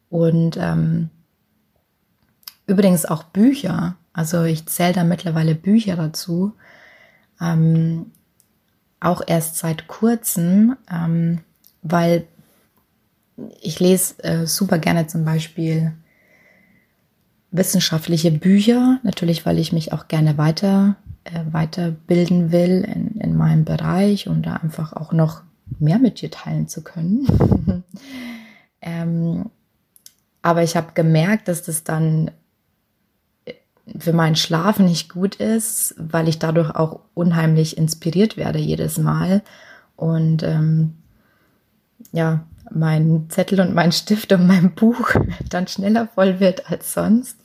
Und 0.09 0.57
ähm, 0.57 1.09
übrigens 2.65 3.05
auch 3.05 3.23
Bücher. 3.23 3.95
Also 4.13 4.43
ich 4.43 4.65
zähle 4.65 4.93
da 4.93 5.03
mittlerweile 5.03 5.55
Bücher 5.55 5.95
dazu. 5.95 6.53
Ähm, 7.39 8.11
auch 8.99 9.21
erst 9.25 9.57
seit 9.57 9.87
kurzem, 9.87 10.75
ähm, 10.91 11.39
weil 11.81 12.27
ich 13.61 13.79
lese 13.79 14.21
äh, 14.23 14.45
super 14.45 14.77
gerne 14.77 15.07
zum 15.07 15.23
Beispiel 15.23 15.93
wissenschaftliche 17.51 18.31
Bücher, 18.31 18.99
natürlich, 19.03 19.45
weil 19.45 19.57
ich 19.57 19.73
mich 19.73 19.91
auch 19.93 20.07
gerne 20.07 20.37
weiter 20.37 20.95
äh, 21.23 21.41
weiterbilden 21.51 22.51
will 22.51 22.83
in, 22.83 23.19
in 23.19 23.35
meinem 23.35 23.65
Bereich 23.65 24.27
und 24.27 24.45
da 24.45 24.55
einfach 24.55 24.93
auch 24.93 25.13
noch 25.13 25.41
mehr 25.79 25.99
mit 25.99 26.21
dir 26.21 26.31
teilen 26.31 26.67
zu 26.67 26.83
können. 26.83 27.83
ähm, 28.81 29.49
aber 30.41 30.63
ich 30.63 30.75
habe 30.75 30.93
gemerkt, 30.93 31.47
dass 31.47 31.63
das 31.63 31.83
dann 31.83 32.31
für 33.97 34.13
meinen 34.13 34.35
Schlaf 34.35 34.79
nicht 34.79 35.09
gut 35.09 35.35
ist, 35.35 35.95
weil 35.97 36.27
ich 36.27 36.39
dadurch 36.39 36.71
auch 36.71 37.01
unheimlich 37.13 37.77
inspiriert 37.77 38.37
werde 38.37 38.59
jedes 38.59 38.97
Mal. 38.97 39.41
Und 39.95 40.43
ähm, 40.43 40.93
ja, 42.11 42.45
mein 42.71 43.25
Zettel 43.29 43.59
und 43.59 43.73
mein 43.73 43.91
Stift 43.91 44.31
und 44.31 44.47
mein 44.47 44.75
Buch 44.75 45.11
dann 45.49 45.67
schneller 45.67 46.07
voll 46.13 46.39
wird 46.39 46.69
als 46.71 46.93
sonst. 46.93 47.38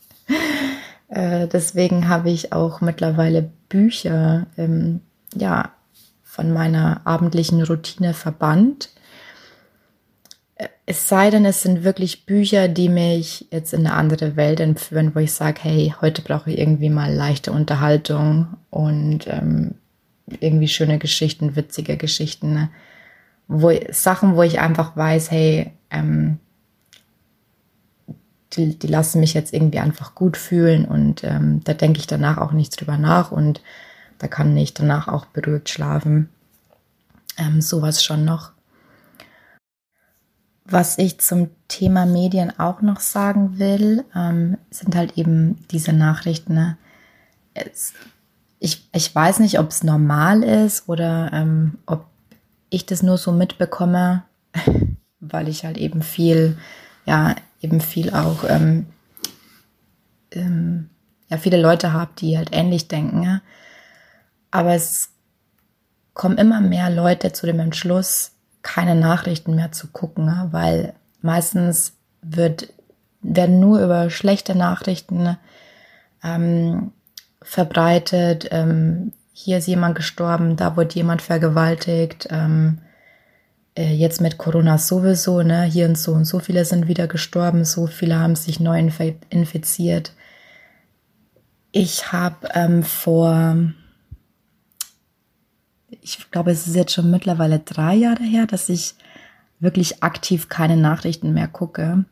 Äh, 1.09 1.47
deswegen 1.49 2.09
habe 2.09 2.31
ich 2.31 2.53
auch 2.53 2.81
mittlerweile 2.81 3.51
Bücher 3.69 4.47
ähm, 4.57 5.01
ja, 5.35 5.71
von 6.23 6.53
meiner 6.53 7.03
abendlichen 7.05 7.63
Routine 7.63 8.15
verbannt 8.15 8.89
es 10.87 11.09
sei 11.09 11.31
denn, 11.31 11.45
es 11.45 11.63
sind 11.63 11.83
wirklich 11.83 12.27
Bücher, 12.27 12.69
die 12.69 12.89
mich 12.89 13.47
jetzt 13.51 13.73
in 13.73 13.87
eine 13.87 13.95
andere 13.95 14.37
Welt 14.37 14.61
entführen, 14.61 15.15
wo 15.15 15.19
ich 15.19 15.33
sage, 15.33 15.61
hey, 15.63 15.95
heute 16.01 16.23
brauche 16.23 16.51
ich 16.51 16.59
irgendwie 16.59 16.91
mal 16.91 17.13
leichte 17.13 17.53
Unterhaltung 17.53 18.49
und 18.71 19.27
ähm, 19.27 19.77
irgendwie 20.41 20.69
schöne 20.69 20.99
Geschichten, 20.99 21.57
witzige 21.57 21.97
Geschichten. 21.97 22.71
Wo, 23.49 23.73
Sachen, 23.91 24.37
wo 24.37 24.43
ich 24.43 24.61
einfach 24.61 24.97
weiß, 24.97 25.31
hey, 25.31 25.73
ähm, 25.91 26.39
die, 28.57 28.79
die 28.79 28.87
lassen 28.87 29.21
mich 29.21 29.35
jetzt 29.35 29.53
irgendwie 29.53 29.79
einfach 29.79 30.15
gut 30.15 30.37
fühlen 30.37 30.85
und 30.85 31.25
ähm, 31.25 31.63
da 31.65 31.75
denke 31.75 31.99
ich 31.99 32.07
danach 32.07 32.39
auch 32.39 32.53
nicht 32.53 32.79
drüber 32.79 32.99
nach 32.99 33.33
und 33.33 33.63
da 34.19 34.29
kann 34.29 34.57
ich 34.57 34.75
danach 34.75 35.09
auch 35.09 35.27
beruhigt 35.27 35.69
schlafen. 35.69 36.29
Ähm, 37.37 37.61
sowas 37.61 38.03
schon 38.05 38.25
noch. 38.25 38.53
Was 40.65 40.99
ich 40.99 41.21
zum 41.21 41.51
Thema 41.69 42.07
Medien 42.07 42.59
auch 42.59 42.81
noch 42.81 43.01
sagen 43.01 43.59
will, 43.59 44.05
ähm, 44.15 44.57
sind 44.71 44.95
halt 44.95 45.19
eben 45.19 45.67
diese 45.71 45.93
Nachrichten. 45.93 46.55
Ne? 46.55 46.79
Es, 47.53 47.93
ich, 48.61 48.89
ich 48.95 49.15
weiß 49.15 49.41
nicht, 49.41 49.59
ob 49.59 49.69
es 49.69 49.83
normal 49.83 50.43
ist 50.43 50.89
oder 50.89 51.31
ähm, 51.35 51.79
ob 51.85 52.07
ich 52.71 52.87
das 52.87 53.03
nur 53.03 53.19
so 53.19 53.31
mitbekomme, 53.31 54.23
weil 55.21 55.49
ich 55.49 55.65
halt 55.65 55.77
eben 55.77 56.03
viel, 56.03 56.57
ja, 57.05 57.35
eben 57.65 57.81
viel 57.81 58.15
auch, 58.15 58.45
ähm, 58.49 58.87
ähm, 60.33 60.91
ja, 61.29 61.39
viele 61.39 61.61
Leute 61.61 61.93
habe, 61.93 62.13
die 62.19 62.37
halt 62.37 62.51
ähnlich 62.53 62.89
denken. 62.89 63.23
Ja? 63.23 63.41
Aber 64.51 64.75
es 64.75 65.11
kommen 66.13 66.39
immer 66.39 66.61
mehr 66.61 66.91
Leute 66.91 67.33
zu 67.33 67.47
dem 67.47 67.59
Entschluss, 67.59 68.33
keine 68.63 68.95
Nachrichten 68.95 69.55
mehr 69.55 69.73
zu 69.73 69.89
gucken, 69.89 70.31
weil 70.53 70.95
meistens 71.23 71.95
wird, 72.23 72.73
werden 73.21 73.61
nur 73.61 73.81
über 73.81 74.11
schlechte 74.11 74.55
Nachrichten 74.55 75.37
ähm, 76.23 76.93
verbreitet. 77.43 78.49
Ähm, 78.51 79.13
hier 79.33 79.59
ist 79.59 79.67
jemand 79.67 79.97
gestorben, 79.97 80.57
da 80.57 80.77
wurde 80.77 80.95
jemand 80.95 81.21
vergewaltigt. 81.23 82.29
Äh, 83.77 83.95
jetzt 83.95 84.21
mit 84.21 84.39
Corona 84.39 84.79
sowieso, 84.79 85.43
ne? 85.43 85.65
Hier 85.65 85.87
und 85.87 85.99
so 85.99 86.13
und 86.13 86.25
so 86.25 86.39
viele 86.39 86.65
sind 86.65 86.89
wieder 86.89 87.07
gestorben, 87.07 87.65
so 87.65 87.87
viele 87.87 88.19
haben 88.19 88.37
sich 88.37 88.61
neu 88.61 88.91
infiziert. 89.31 90.13
Ich 91.73 92.13
habe 92.13 92.49
ähm, 92.55 92.83
vor 92.83 93.57
ich 96.05 96.31
glaube, 96.31 96.51
es 96.51 96.67
ist 96.67 96.77
jetzt 96.77 96.93
schon 96.93 97.11
mittlerweile 97.11 97.59
drei 97.61 97.95
Jahre 97.95 98.23
her, 98.23 98.47
dass 98.47 98.69
ich 98.69 98.95
wirklich 99.59 100.03
aktiv 100.03 100.49
keine 100.49 100.77
Nachrichten 100.77 101.33
mehr 101.33 101.49
gucke. 101.49 102.05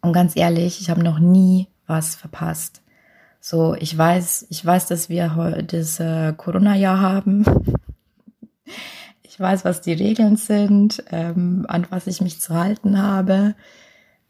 Und 0.00 0.12
ganz 0.12 0.36
ehrlich, 0.36 0.80
ich 0.80 0.88
habe 0.88 1.02
noch 1.02 1.18
nie 1.18 1.68
was 1.86 2.14
verpasst. 2.14 2.82
So, 3.40 3.74
ich 3.74 3.96
weiß, 3.96 4.46
ich 4.50 4.64
weiß, 4.64 4.86
dass 4.86 5.08
wir 5.08 5.36
heute 5.36 5.62
das 5.64 6.00
äh, 6.00 6.32
Corona-Jahr 6.36 7.00
haben. 7.00 7.44
Ich 9.28 9.40
weiß, 9.40 9.64
was 9.64 9.80
die 9.80 9.92
Regeln 9.92 10.36
sind, 10.36 11.02
ähm, 11.10 11.66
an 11.68 11.86
was 11.90 12.06
ich 12.06 12.20
mich 12.20 12.40
zu 12.40 12.54
halten 12.54 13.02
habe. 13.02 13.54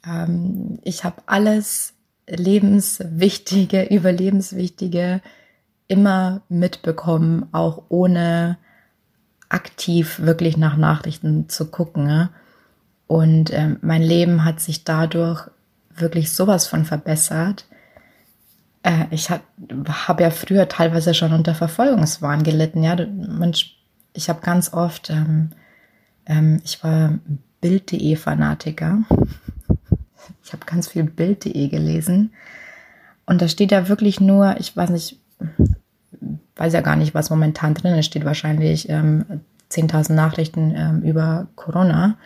Ähm, 0.07 0.79
ich 0.85 1.05
habe 1.05 1.23
alles 1.27 1.93
lebenswichtige, 2.27 3.85
überlebenswichtige 3.91 5.21
immer 5.89 6.43
mitbekommen, 6.49 7.47
auch 7.53 7.85
ohne 7.89 8.59
aktiv 9.49 10.21
wirklich 10.21 10.57
nach 10.57 10.77
Nachrichten 10.77 11.49
zu 11.49 11.67
gucken. 11.71 12.29
Und 13.07 13.51
äh, 13.51 13.77
mein 13.83 14.03
Leben 14.03 14.45
hat 14.45 14.61
sich 14.61 14.83
dadurch 14.85 15.49
wirklich 15.95 16.33
sowas 16.33 16.67
von 16.67 16.85
verbessert. 16.85 17.67
Äh, 18.83 19.05
ich 19.11 19.31
habe 19.31 19.43
hab 19.89 20.21
ja 20.21 20.31
früher 20.31 20.69
teilweise 20.69 21.15
schon 21.15 21.33
unter 21.33 21.55
Verfolgungswahn 21.55 22.43
gelitten. 22.43 22.83
Ja, 22.83 22.97
Man, 22.97 23.55
ich 24.17 24.29
habe 24.29 24.41
ganz 24.41 24.73
oft, 24.73 25.11
ähm, 25.11 25.51
ähm, 26.27 26.61
ich 26.65 26.83
war 26.83 27.19
Bild.de 27.61 28.17
Fanatiker. 28.17 29.03
Ich 30.43 30.53
habe 30.53 30.65
ganz 30.65 30.89
viel 30.89 31.03
Bild.de 31.05 31.69
gelesen. 31.69 32.33
Und 33.27 33.43
da 33.43 33.49
steht 33.49 33.73
ja 33.73 33.89
wirklich 33.89 34.21
nur, 34.21 34.57
ich 34.59 34.77
weiß 34.77 34.91
nicht, 34.91 35.21
weiß 36.57 36.73
ja 36.73 36.81
gar 36.81 36.97
nicht, 36.97 37.15
was 37.15 37.31
momentan 37.31 37.75
drin 37.75 37.95
ist, 37.95 38.07
steht 38.07 38.25
wahrscheinlich 38.25 38.89
ähm, 38.89 39.25
10.000 39.71 40.13
Nachrichten 40.15 40.73
ähm, 40.77 41.03
über 41.03 41.49
Corona 41.57 42.17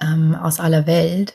ähm, 0.00 0.34
aus 0.34 0.60
aller 0.60 0.86
Welt. 0.86 1.34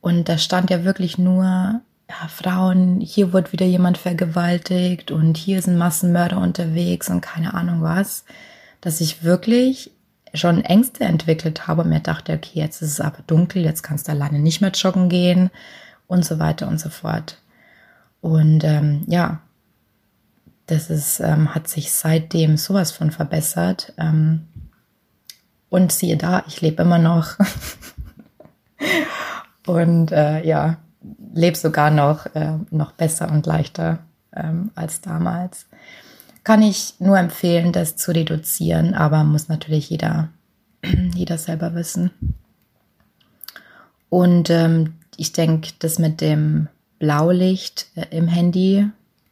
Und 0.00 0.28
da 0.28 0.38
stand 0.38 0.70
ja 0.70 0.84
wirklich 0.84 1.16
nur, 1.18 1.80
ja, 2.08 2.28
Frauen, 2.28 3.00
hier 3.00 3.32
wird 3.32 3.52
wieder 3.52 3.66
jemand 3.66 3.98
vergewaltigt 3.98 5.10
und 5.10 5.36
hier 5.36 5.62
sind 5.62 5.78
Massenmörder 5.78 6.38
unterwegs 6.38 7.08
und 7.08 7.20
keine 7.20 7.54
Ahnung 7.54 7.82
was, 7.82 8.24
dass 8.80 9.00
ich 9.00 9.24
wirklich 9.24 9.90
schon 10.34 10.64
Ängste 10.64 11.04
entwickelt 11.04 11.66
habe 11.66 11.82
und 11.82 11.88
mir 11.88 12.00
dachte, 12.00 12.34
okay, 12.34 12.60
jetzt 12.60 12.82
ist 12.82 12.92
es 12.92 13.00
aber 13.00 13.22
dunkel, 13.26 13.62
jetzt 13.62 13.82
kannst 13.82 14.08
du 14.08 14.12
alleine 14.12 14.38
nicht 14.38 14.60
mehr 14.60 14.72
joggen 14.72 15.08
gehen 15.08 15.50
und 16.06 16.24
so 16.24 16.38
weiter 16.38 16.68
und 16.68 16.78
so 16.78 16.90
fort. 16.90 17.38
Und 18.20 18.64
ähm, 18.64 19.04
ja, 19.06 19.40
das 20.66 20.90
ist, 20.90 21.20
ähm, 21.20 21.54
hat 21.54 21.68
sich 21.68 21.92
seitdem 21.92 22.56
sowas 22.56 22.90
von 22.90 23.10
verbessert. 23.10 23.92
Ähm, 23.98 24.48
und 25.68 25.92
siehe 25.92 26.16
da, 26.16 26.44
ich 26.46 26.60
lebe 26.60 26.82
immer 26.82 26.98
noch. 26.98 27.36
und 29.66 30.12
äh, 30.12 30.46
ja, 30.46 30.78
lebe 31.34 31.56
sogar 31.56 31.90
noch, 31.90 32.26
äh, 32.34 32.58
noch 32.70 32.92
besser 32.92 33.30
und 33.30 33.46
leichter 33.46 33.98
ähm, 34.34 34.70
als 34.74 35.00
damals. 35.00 35.66
Kann 36.44 36.62
ich 36.62 36.94
nur 36.98 37.18
empfehlen, 37.18 37.72
das 37.72 37.96
zu 37.96 38.12
reduzieren, 38.12 38.94
aber 38.94 39.24
muss 39.24 39.48
natürlich 39.48 39.90
jeder, 39.90 40.28
jeder 41.14 41.38
selber 41.38 41.74
wissen. 41.74 42.10
Und 44.08 44.50
ähm, 44.50 44.94
ich 45.16 45.32
denke, 45.32 45.70
das 45.78 45.98
mit 45.98 46.20
dem 46.20 46.68
Blaulicht 46.98 47.86
äh, 47.96 48.06
im 48.16 48.28
Handy, 48.28 48.86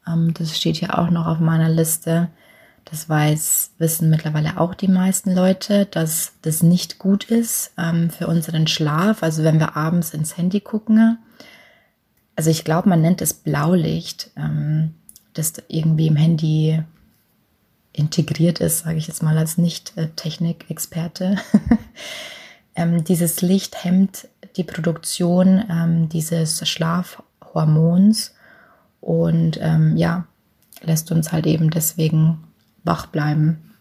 ähm, 0.07 0.35
das 0.35 0.57
steht 0.57 0.81
ja 0.81 0.99
auch 0.99 1.11
noch 1.11 1.27
auf 1.27 1.39
meiner 1.39 1.69
Liste. 1.69 2.29
Das 2.85 3.09
weiß, 3.09 3.73
wissen 3.79 4.11
mittlerweile 4.11 4.59
auch 4.59 4.75
die 4.75 4.89
meisten 4.89 5.35
Leute, 5.35 5.87
dass 5.87 6.33
das 6.43 6.65
nicht 6.65 6.99
gut 6.99 7.25
ist 7.25 7.73
ähm, 7.79 8.11
für 8.11 8.27
unseren 8.27 8.67
Schlaf. 8.67 9.23
Also 9.23 9.45
wenn 9.45 9.61
wir 9.61 9.77
abends 9.77 10.13
ins 10.13 10.37
Handy 10.37 10.61
gucken. 10.61 11.19
Also 12.37 12.51
ich 12.51 12.65
glaube, 12.65 12.89
man 12.89 13.03
nennt 13.03 13.21
es 13.21 13.35
Blaulicht, 13.35 14.31
ähm, 14.37 14.95
das 15.35 15.55
irgendwie 15.69 16.07
im 16.07 16.17
Handy 16.17 16.83
integriert 17.93 18.61
ist, 18.61 18.81
sage 18.81 18.97
ich 18.99 19.07
jetzt 19.07 19.23
mal 19.23 19.37
als 19.37 19.59
Nicht-Technikexperte. 19.59 21.37
ähm, 22.75 23.05
dieses 23.05 23.43
Licht 23.43 23.85
hemmt 23.85 24.29
die 24.57 24.65
Produktion 24.65 25.62
ähm, 25.71 26.09
dieses 26.09 26.67
Schlafhormons 26.67 28.35
und 29.01 29.59
ähm, 29.61 29.97
ja, 29.97 30.27
lässt 30.83 31.12
uns 31.12 31.33
halt 31.33 31.47
eben 31.47 31.71
deswegen 31.71 32.43
wach 32.85 33.07
bleiben. 33.07 33.73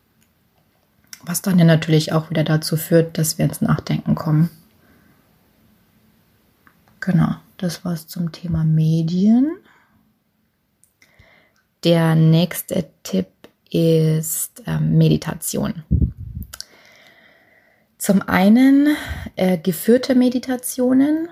Was 1.24 1.42
dann 1.42 1.60
ja 1.60 1.66
natürlich 1.66 2.14
auch 2.14 2.30
wieder 2.30 2.44
dazu 2.44 2.78
führt, 2.78 3.18
dass 3.18 3.38
wir 3.38 3.46
ins 3.46 3.62
Nachdenken 3.62 4.16
kommen. 4.16 4.50
Genau, 7.00 7.36
das 7.62 7.86
war's 7.86 8.08
zum 8.08 8.32
Thema 8.32 8.64
Medien. 8.64 9.58
Der 11.84 12.16
nächste 12.16 12.90
Tipp 13.04 13.28
ist 13.70 14.64
äh, 14.68 14.80
Meditation. 14.80 15.84
Zum 17.98 18.22
einen 18.24 18.96
äh, 19.36 19.58
geführte 19.58 20.16
Meditationen. 20.16 21.30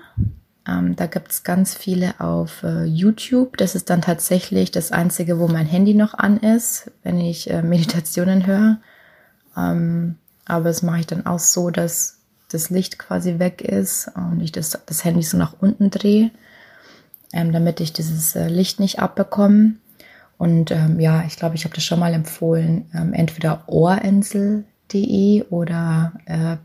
Ähm, 0.66 0.94
da 0.96 1.06
gibt 1.06 1.32
es 1.32 1.42
ganz 1.42 1.74
viele 1.74 2.20
auf 2.20 2.62
äh, 2.62 2.84
YouTube. 2.84 3.56
Das 3.56 3.74
ist 3.74 3.90
dann 3.90 4.02
tatsächlich 4.02 4.70
das 4.70 4.92
Einzige, 4.92 5.38
wo 5.38 5.48
mein 5.48 5.66
Handy 5.66 5.94
noch 5.94 6.14
an 6.14 6.38
ist, 6.38 6.90
wenn 7.02 7.18
ich 7.20 7.50
äh, 7.50 7.62
Meditationen 7.62 8.46
höre. 8.46 8.78
Ähm, 9.56 10.16
aber 10.44 10.64
das 10.64 10.82
mache 10.82 11.00
ich 11.00 11.06
dann 11.06 11.26
auch 11.26 11.38
so, 11.40 11.70
dass 11.70 12.19
das 12.50 12.70
Licht 12.70 12.98
quasi 12.98 13.38
weg 13.38 13.62
ist 13.62 14.10
und 14.14 14.40
ich 14.40 14.52
das, 14.52 14.78
das 14.86 15.04
Handy 15.04 15.22
so 15.22 15.36
nach 15.36 15.54
unten 15.60 15.90
drehe, 15.90 16.30
ähm, 17.32 17.52
damit 17.52 17.80
ich 17.80 17.92
dieses 17.92 18.34
äh, 18.36 18.48
Licht 18.48 18.80
nicht 18.80 18.98
abbekomme. 18.98 19.74
Und 20.36 20.70
ähm, 20.70 21.00
ja, 21.00 21.24
ich 21.26 21.36
glaube, 21.36 21.54
ich 21.54 21.64
habe 21.64 21.74
das 21.74 21.84
schon 21.84 22.00
mal 22.00 22.14
empfohlen, 22.14 22.86
ähm, 22.94 23.12
entweder 23.12 23.64
ohrinsel.de 23.66 25.44
oder 25.50 26.12
äh, 26.24 26.56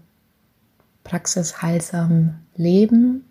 Praxis 1.04 1.62
Heilsam 1.62 2.36
Leben. 2.56 3.26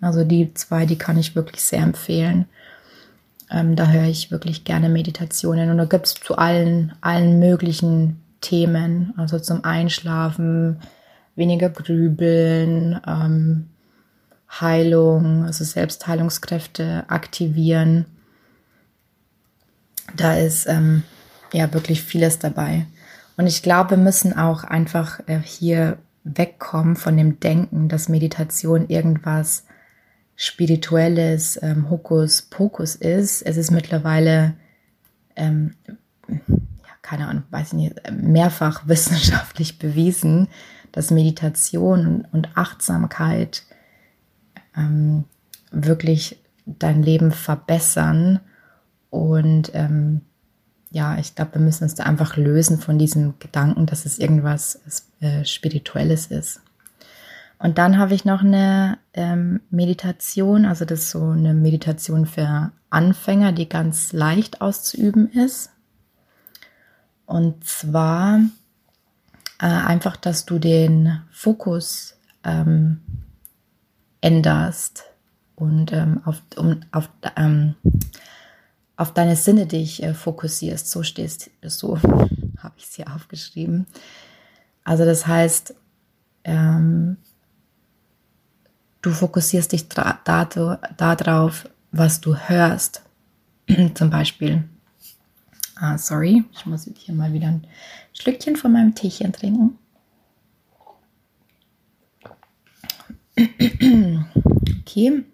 Also 0.00 0.24
die 0.24 0.54
zwei, 0.54 0.86
die 0.86 0.96
kann 0.96 1.18
ich 1.18 1.36
wirklich 1.36 1.62
sehr 1.62 1.82
empfehlen. 1.82 2.46
Ähm, 3.50 3.76
da 3.76 3.88
höre 3.88 4.06
ich 4.06 4.30
wirklich 4.30 4.64
gerne 4.64 4.88
Meditationen 4.88 5.70
und 5.70 5.78
da 5.78 5.84
gibt 5.84 6.06
es 6.06 6.14
zu 6.14 6.36
allen, 6.36 6.92
allen 7.00 7.38
möglichen 7.40 8.20
Themen, 8.40 9.12
also 9.16 9.38
zum 9.38 9.64
Einschlafen, 9.64 10.80
weniger 11.40 11.70
Grübeln, 11.70 13.00
ähm, 13.04 13.70
Heilung, 14.60 15.44
also 15.44 15.64
Selbstheilungskräfte 15.64 17.04
aktivieren 17.08 18.06
da 20.16 20.34
ist 20.34 20.66
ähm, 20.66 21.02
ja 21.52 21.72
wirklich 21.72 22.02
vieles 22.02 22.38
dabei. 22.38 22.86
Und 23.36 23.46
ich 23.46 23.62
glaube, 23.62 23.90
wir 23.90 23.96
müssen 23.96 24.36
auch 24.36 24.64
einfach 24.64 25.20
äh, 25.26 25.38
hier 25.38 25.98
wegkommen 26.24 26.96
von 26.96 27.16
dem 27.16 27.40
Denken, 27.40 27.88
dass 27.88 28.08
Meditation 28.08 28.88
irgendwas 28.88 29.64
Spirituelles, 30.36 31.58
ähm, 31.62 31.90
Hokus 31.90 32.42
Pokus 32.42 32.94
ist. 32.94 33.42
Es 33.42 33.56
ist 33.56 33.70
mittlerweile, 33.70 34.54
ähm, 35.36 35.74
ja, 36.28 36.38
keine 37.02 37.28
Ahnung, 37.28 37.44
weiß 37.50 37.68
ich 37.68 37.72
nicht, 37.74 38.12
mehrfach 38.12 38.82
wissenschaftlich 38.86 39.78
bewiesen, 39.78 40.48
dass 40.92 41.10
Meditation 41.10 42.26
und 42.32 42.56
Achtsamkeit 42.56 43.64
ähm, 44.76 45.24
wirklich 45.70 46.38
dein 46.66 47.02
Leben 47.02 47.32
verbessern 47.32 48.40
und 49.10 49.72
ähm, 49.74 50.22
ja, 50.90 51.18
ich 51.18 51.34
glaube, 51.34 51.54
wir 51.54 51.60
müssen 51.60 51.84
uns 51.84 51.94
da 51.94 52.04
einfach 52.04 52.36
lösen 52.36 52.78
von 52.78 52.98
diesem 52.98 53.34
Gedanken, 53.38 53.86
dass 53.86 54.06
es 54.06 54.18
irgendwas 54.18 54.80
äh, 55.20 55.44
Spirituelles 55.44 56.26
ist. 56.26 56.60
Und 57.58 57.78
dann 57.78 57.98
habe 57.98 58.14
ich 58.14 58.24
noch 58.24 58.40
eine 58.40 58.98
ähm, 59.12 59.60
Meditation, 59.70 60.64
also 60.64 60.84
das 60.84 61.00
ist 61.00 61.10
so 61.10 61.30
eine 61.30 61.54
Meditation 61.54 62.26
für 62.26 62.72
Anfänger, 62.88 63.52
die 63.52 63.68
ganz 63.68 64.12
leicht 64.12 64.62
auszuüben 64.62 65.30
ist. 65.30 65.70
Und 67.26 67.64
zwar 67.64 68.40
äh, 69.60 69.66
einfach, 69.66 70.16
dass 70.16 70.46
du 70.46 70.58
den 70.58 71.22
Fokus 71.30 72.16
ähm, 72.44 73.00
änderst 74.20 75.04
und 75.54 75.92
ähm, 75.92 76.22
auf, 76.24 76.42
um, 76.56 76.80
auf, 76.92 77.10
ähm, 77.36 77.74
auf 78.96 79.12
deine 79.12 79.36
Sinne 79.36 79.66
dich 79.66 80.02
äh, 80.02 80.14
fokussierst. 80.14 80.90
So 80.90 81.02
stehst 81.02 81.50
so 81.62 81.98
habe 82.58 82.74
ich 82.76 82.84
es 82.84 82.94
hier 82.94 83.14
aufgeschrieben. 83.14 83.86
Also 84.84 85.04
das 85.04 85.26
heißt, 85.26 85.74
ähm, 86.44 87.18
du 89.02 89.10
fokussierst 89.10 89.72
dich 89.72 89.88
darauf, 89.88 90.16
da 90.96 91.16
was 91.92 92.20
du 92.20 92.36
hörst. 92.36 93.02
Zum 93.94 94.10
Beispiel, 94.10 94.64
ah, 95.80 95.98
sorry, 95.98 96.44
ich 96.52 96.66
muss 96.66 96.88
hier 96.96 97.14
mal 97.14 97.32
wieder 97.32 97.48
ein 97.48 97.66
Schlückchen 98.12 98.56
von 98.56 98.72
meinem 98.72 98.94
Teechen 98.94 99.32
trinken. 99.32 99.78
Okay, 104.80 105.24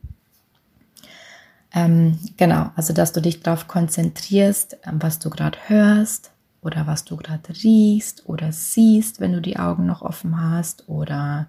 ähm, 1.76 2.18
genau, 2.38 2.70
also 2.74 2.94
dass 2.94 3.12
du 3.12 3.20
dich 3.20 3.42
darauf 3.42 3.68
konzentrierst, 3.68 4.78
ähm, 4.84 5.02
was 5.02 5.18
du 5.18 5.28
gerade 5.28 5.58
hörst 5.66 6.30
oder 6.62 6.86
was 6.86 7.04
du 7.04 7.16
gerade 7.16 7.52
riechst 7.62 8.26
oder 8.28 8.50
siehst, 8.50 9.20
wenn 9.20 9.32
du 9.32 9.42
die 9.42 9.58
Augen 9.58 9.84
noch 9.84 10.00
offen 10.00 10.40
hast 10.40 10.88
oder 10.88 11.48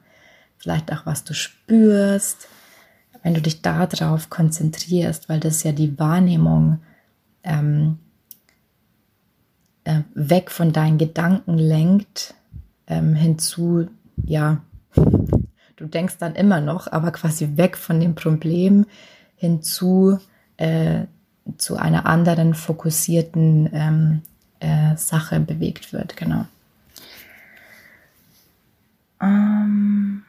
vielleicht 0.58 0.92
auch 0.92 1.06
was 1.06 1.24
du 1.24 1.34
spürst, 1.34 2.50
wenn 3.24 3.36
du 3.36 3.42
dich 3.42 3.62
darauf 3.62 4.30
konzentrierst, 4.30 5.30
weil 5.30 5.40
das 5.40 5.64
ja 5.64 5.72
die 5.72 5.98
Wahrnehmung 5.98 6.80
ähm, 7.44 8.00
äh, 8.00 8.07
weg 10.30 10.52
von 10.52 10.74
deinen 10.74 10.98
Gedanken 10.98 11.58
lenkt, 11.58 12.34
ähm, 12.88 13.14
hinzu, 13.16 13.88
ja, 14.24 14.62
du 15.76 15.86
denkst 15.86 16.18
dann 16.20 16.36
immer 16.36 16.62
noch, 16.62 16.92
aber 16.92 17.12
quasi 17.12 17.58
weg 17.58 17.78
von 17.78 18.00
dem 18.00 18.16
Problem, 18.16 18.86
hinzu 19.36 20.20
äh, 20.58 21.06
zu 21.58 21.78
einer 21.78 22.06
anderen 22.06 22.54
fokussierten 22.54 23.70
ähm, 23.72 24.22
äh, 24.60 24.98
Sache 24.98 25.40
bewegt 25.40 25.94
wird. 25.94 26.18
Genau. 26.18 26.46
Ähm, 29.22 30.24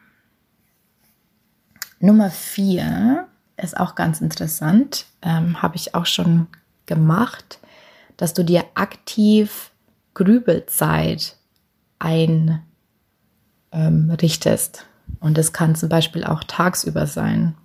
Nummer 1.99 2.29
vier 2.29 3.27
ist 3.57 3.77
auch 3.77 3.95
ganz 3.95 4.21
interessant, 4.21 5.05
ähm, 5.21 5.61
habe 5.61 5.75
ich 5.75 5.95
auch 5.95 6.05
schon 6.05 6.47
gemacht, 6.85 7.59
dass 8.17 8.33
du 8.33 8.43
dir 8.43 8.63
aktiv 8.75 9.71
Grübelzeit 10.13 11.37
einrichtest. 11.99 12.61
Ähm, 13.71 15.17
Und 15.19 15.37
das 15.37 15.53
kann 15.53 15.75
zum 15.75 15.89
Beispiel 15.89 16.23
auch 16.23 16.43
tagsüber 16.43 17.07
sein. 17.07 17.55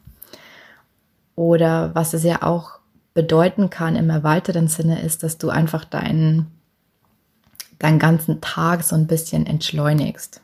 Oder 1.37 1.94
was 1.94 2.14
es 2.14 2.22
ja 2.22 2.42
auch 2.42 2.78
bedeuten 3.12 3.70
kann 3.70 3.96
im 3.96 4.11
erweiterten 4.11 4.68
Sinne 4.68 5.00
ist, 5.02 5.22
dass 5.22 5.38
du 5.38 5.50
einfach 5.50 5.85
deinen, 5.85 6.50
deinen 7.78 7.98
ganzen 7.98 8.40
Tag 8.40 8.83
so 8.83 8.96
ein 8.96 9.07
bisschen 9.07 9.46
entschleunigst. 9.46 10.40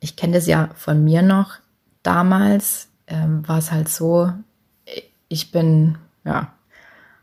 Ich 0.00 0.16
kenne 0.16 0.34
das 0.34 0.46
ja 0.46 0.70
von 0.74 1.04
mir 1.04 1.22
noch. 1.22 1.56
Damals 2.02 2.88
ähm, 3.06 3.46
war 3.46 3.58
es 3.58 3.72
halt 3.72 3.88
so, 3.88 4.32
ich 5.28 5.50
bin, 5.50 5.98
ja, 6.24 6.52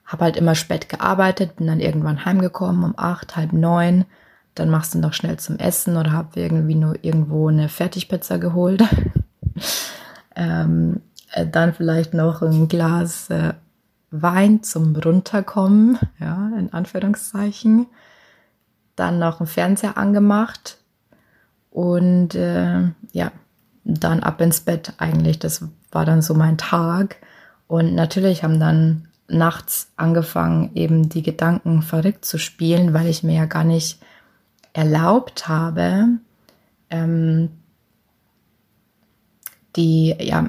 habe 0.05 0.25
halt 0.25 0.37
immer 0.37 0.55
spät 0.55 0.89
gearbeitet, 0.89 1.55
bin 1.57 1.67
dann 1.67 1.79
irgendwann 1.79 2.25
heimgekommen 2.25 2.83
um 2.83 2.93
acht, 2.97 3.35
halb 3.35 3.53
neun. 3.53 4.05
Dann 4.53 4.69
machst 4.69 4.93
du 4.93 4.99
noch 4.99 5.13
schnell 5.13 5.37
zum 5.37 5.57
Essen 5.57 5.97
oder 5.97 6.11
habe 6.11 6.39
irgendwie 6.39 6.75
nur 6.75 7.03
irgendwo 7.03 7.49
eine 7.49 7.67
Fertigpizza 7.67 8.37
geholt. 8.37 8.83
ähm, 10.35 11.01
äh, 11.31 11.45
dann 11.45 11.73
vielleicht 11.73 12.13
noch 12.13 12.41
ein 12.41 12.67
Glas 12.67 13.29
äh, 13.29 13.53
Wein 14.11 14.63
zum 14.63 14.95
Runterkommen, 14.95 15.97
ja, 16.19 16.51
in 16.57 16.71
Anführungszeichen. 16.71 17.87
Dann 18.95 19.19
noch 19.19 19.41
ein 19.41 19.47
Fernseher 19.47 19.97
angemacht 19.97 20.77
und 21.69 22.35
äh, 22.35 22.83
ja, 23.11 23.31
dann 23.83 24.21
ab 24.21 24.39
ins 24.39 24.61
Bett 24.61 24.93
eigentlich. 24.99 25.39
Das 25.39 25.67
war 25.91 26.05
dann 26.05 26.21
so 26.21 26.33
mein 26.33 26.57
Tag. 26.57 27.17
Und 27.67 27.95
natürlich 27.95 28.43
haben 28.43 28.59
dann 28.59 29.09
nachts 29.27 29.91
angefangen, 29.95 30.71
eben 30.75 31.09
die 31.09 31.23
Gedanken 31.23 31.81
verrückt 31.81 32.25
zu 32.25 32.37
spielen, 32.37 32.93
weil 32.93 33.07
ich 33.07 33.23
mir 33.23 33.35
ja 33.35 33.45
gar 33.45 33.63
nicht 33.63 33.99
erlaubt 34.73 35.47
habe, 35.47 36.09
ähm, 36.89 37.49
die, 39.75 40.15
ja, 40.19 40.45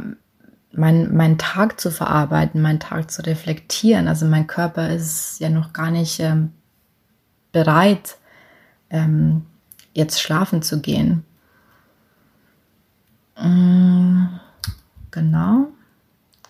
mein, 0.73 1.15
meinen 1.15 1.39
Tag 1.39 1.81
zu 1.81 1.91
verarbeiten, 1.91 2.61
meinen 2.61 2.81
Tag 2.81 3.11
zu 3.11 3.25
reflektieren. 3.25 4.09
Also 4.09 4.27
mein 4.27 4.47
Körper 4.47 4.91
ist 4.91 5.41
ja 5.41 5.49
noch 5.49 5.73
gar 5.73 5.91
nicht 5.91 6.21
ähm, 6.21 6.53
bereit, 7.53 8.19
ähm, 8.91 9.47
jetzt 9.95 10.21
schlafen 10.21 10.61
zu 10.61 10.81
gehen. 10.81 11.25
Mm, 13.41 14.27
genau. 15.11 15.69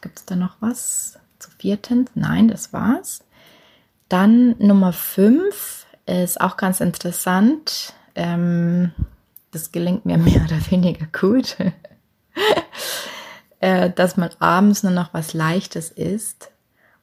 Gibt 0.00 0.18
es 0.18 0.24
da 0.24 0.34
noch 0.34 0.56
was 0.60 1.18
zu 1.46 1.56
viertens? 1.58 2.10
Nein, 2.14 2.48
das 2.48 2.72
war's. 2.72 3.24
Dann 4.08 4.56
Nummer 4.58 4.92
fünf 4.92 5.86
ist 6.06 6.40
auch 6.40 6.56
ganz 6.56 6.80
interessant. 6.80 7.94
Ähm, 8.14 8.92
das 9.52 9.72
gelingt 9.72 10.06
mir 10.06 10.18
mehr 10.18 10.42
oder 10.44 10.58
weniger 10.70 11.06
gut. 11.18 11.56
äh, 13.60 13.90
dass 13.90 14.16
man 14.16 14.30
abends 14.38 14.82
nur 14.82 14.92
noch 14.92 15.14
was 15.14 15.34
Leichtes 15.34 15.90
isst 15.90 16.50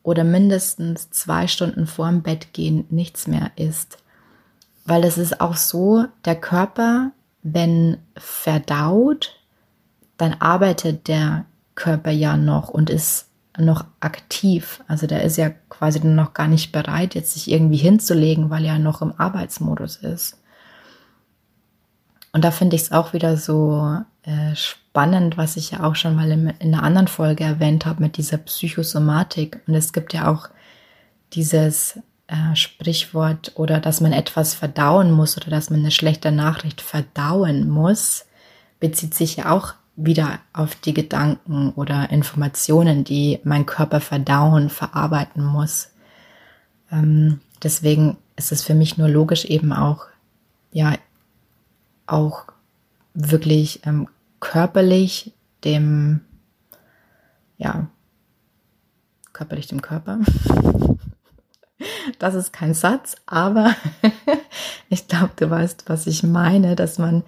oder 0.03 0.23
mindestens 0.23 1.10
zwei 1.10 1.47
Stunden 1.47 1.88
vorm 1.88 2.21
Bett 2.21 2.53
gehen 2.53 2.86
nichts 2.89 3.27
mehr 3.27 3.51
isst. 3.56 3.97
Weil 4.86 5.06
es 5.06 5.17
ist 5.17 5.39
auch 5.39 5.56
so, 5.56 6.06
der 6.25 6.36
Körper, 6.36 7.12
wenn 7.41 7.97
verdaut, 8.17 9.39
dann 10.17 10.34
arbeitet 10.34 11.08
der 11.08 11.45
Körper 11.75 12.12
ja 12.12 12.36
noch 12.36 12.69
und 12.69 12.89
ist 12.89 13.27
noch 13.58 13.86
aktiv. 14.00 14.84
Also 14.88 15.08
der 15.08 15.24
ist 15.24 15.38
ja 15.38 15.52
quasi 15.70 16.00
noch 16.00 16.34
gar 16.34 16.48
nicht 16.48 16.72
bereit, 16.72 17.16
jetzt 17.16 17.34
sich 17.34 17.50
irgendwie 17.52 17.78
hinzulegen, 17.78 18.50
weil 18.50 18.66
er 18.66 18.80
noch 18.80 19.02
im 19.02 19.13
Arbeitsmodus 19.18 19.98
ist. 19.98 20.39
Und 22.32 22.44
da 22.44 22.52
finde 22.52 22.76
ich 22.76 22.84
es 22.84 22.92
auch 22.92 23.13
wieder 23.13 23.38
so 23.38 24.00
äh, 24.24 24.56
spannend, 24.56 25.38
was 25.38 25.56
ich 25.56 25.72
ja 25.72 25.84
auch 25.84 25.96
schon 25.96 26.16
mal 26.16 26.32
in, 26.32 26.50
in 26.60 26.74
einer 26.74 26.84
anderen 26.84 27.08
Folge 27.08 27.44
erwähnt 27.44 27.86
habe 27.86 28.02
mit 28.02 28.18
dieser 28.18 28.38
Psychosomatik. 28.38 29.62
Und 29.68 29.76
es 29.76 29.94
gibt 29.94 30.13
ja 30.13 30.32
auch 30.32 30.50
dieses 31.34 32.00
äh, 32.28 32.56
Sprichwort 32.56 33.52
oder 33.56 33.80
dass 33.80 34.02
man 34.02 34.13
etwas 34.13 34.56
verdauen 34.56 35.12
muss 35.12 35.38
oder 35.38 35.52
dass 35.52 35.70
man 35.70 35.82
eine 35.82 35.92
schlechte 35.92 36.32
Nachricht 36.32 36.82
verdauen 36.82 37.70
muss, 37.70 38.26
bezieht 38.80 39.13
sich 39.13 39.36
ja 39.36 39.52
auch 39.52 39.76
wieder 39.95 40.39
auf 40.53 40.75
die 40.75 40.93
Gedanken 40.93 41.71
oder 41.75 42.10
Informationen, 42.10 43.03
die 43.03 43.39
mein 43.43 43.65
Körper 43.65 43.99
verdauen, 43.99 44.69
verarbeiten 44.69 45.43
muss. 45.43 45.89
Ähm, 46.91 47.41
deswegen 47.62 48.17
ist 48.36 48.51
es 48.51 48.63
für 48.63 48.73
mich 48.73 48.97
nur 48.97 49.08
logisch 49.08 49.45
eben 49.45 49.71
auch, 49.71 50.06
ja, 50.71 50.95
auch 52.08 52.45
wirklich 53.13 53.86
ähm, 53.86 54.08
körperlich 54.39 55.34
dem, 55.63 56.21
ja, 57.58 57.88
körperlich 59.32 59.67
dem 59.67 59.82
Körper. 59.82 60.19
Das 62.19 62.34
ist 62.34 62.53
kein 62.53 62.73
Satz, 62.73 63.15
aber 63.25 63.75
ich 64.89 65.08
glaube, 65.08 65.32
du 65.36 65.49
weißt, 65.49 65.86
was 65.88 66.08
ich 66.08 66.23
meine, 66.23 66.75
dass 66.75 66.97
man 66.97 67.23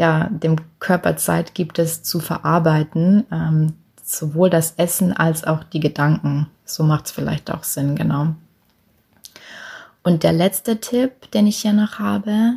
ja 0.00 0.30
dem 0.30 0.56
Körper 0.78 1.18
Zeit 1.18 1.54
gibt, 1.54 1.78
es 1.78 2.02
zu 2.02 2.20
verarbeiten, 2.20 3.26
ähm, 3.30 3.74
sowohl 4.02 4.48
das 4.48 4.72
Essen 4.78 5.12
als 5.12 5.44
auch 5.44 5.62
die 5.62 5.78
Gedanken. 5.78 6.46
So 6.64 6.84
macht 6.84 7.06
es 7.06 7.12
vielleicht 7.12 7.50
auch 7.50 7.64
Sinn, 7.64 7.96
genau. 7.96 8.34
Und 10.02 10.22
der 10.22 10.32
letzte 10.32 10.80
Tipp, 10.80 11.30
den 11.32 11.46
ich 11.46 11.58
hier 11.58 11.74
noch 11.74 11.98
habe, 11.98 12.56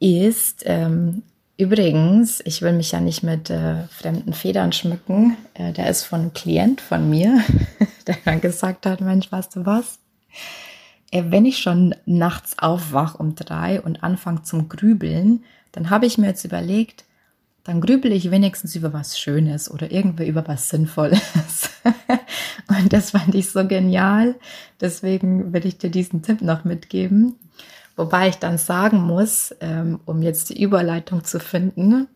ist, 0.00 0.64
ähm, 0.66 1.22
übrigens, 1.56 2.42
ich 2.44 2.60
will 2.60 2.72
mich 2.72 2.90
ja 2.90 2.98
nicht 2.98 3.22
mit 3.22 3.48
äh, 3.48 3.84
fremden 3.84 4.32
Federn 4.32 4.72
schmücken, 4.72 5.36
äh, 5.54 5.72
der 5.72 5.88
ist 5.88 6.02
von 6.02 6.22
einem 6.22 6.32
Klient 6.32 6.80
von 6.80 7.08
mir, 7.08 7.40
der 8.08 8.16
dann 8.24 8.40
gesagt 8.40 8.84
hat, 8.84 9.00
Mensch, 9.00 9.30
weißt 9.30 9.54
du 9.54 9.64
was? 9.64 10.00
Äh, 11.12 11.22
wenn 11.28 11.46
ich 11.46 11.58
schon 11.58 11.94
nachts 12.04 12.58
aufwach 12.58 13.14
um 13.14 13.36
drei 13.36 13.80
und 13.80 14.02
anfange 14.02 14.42
zum 14.42 14.68
Grübeln, 14.68 15.44
dann 15.72 15.90
habe 15.90 16.06
ich 16.06 16.18
mir 16.18 16.28
jetzt 16.28 16.44
überlegt, 16.44 17.04
dann 17.64 17.80
grübel 17.80 18.12
ich 18.12 18.30
wenigstens 18.30 18.74
über 18.74 18.92
was 18.92 19.18
Schönes 19.18 19.70
oder 19.70 19.92
irgendwie 19.92 20.26
über 20.26 20.46
was 20.48 20.68
Sinnvolles. 20.68 21.70
und 22.68 22.92
das 22.92 23.12
fand 23.12 23.34
ich 23.34 23.50
so 23.50 23.66
genial. 23.66 24.34
Deswegen 24.80 25.52
will 25.52 25.64
ich 25.64 25.78
dir 25.78 25.90
diesen 25.90 26.22
Tipp 26.22 26.42
noch 26.42 26.64
mitgeben. 26.64 27.36
Wobei 27.94 28.28
ich 28.28 28.36
dann 28.36 28.58
sagen 28.58 29.00
muss, 29.00 29.54
ähm, 29.60 30.00
um 30.06 30.22
jetzt 30.22 30.50
die 30.50 30.62
Überleitung 30.62 31.24
zu 31.24 31.38
finden, 31.38 32.08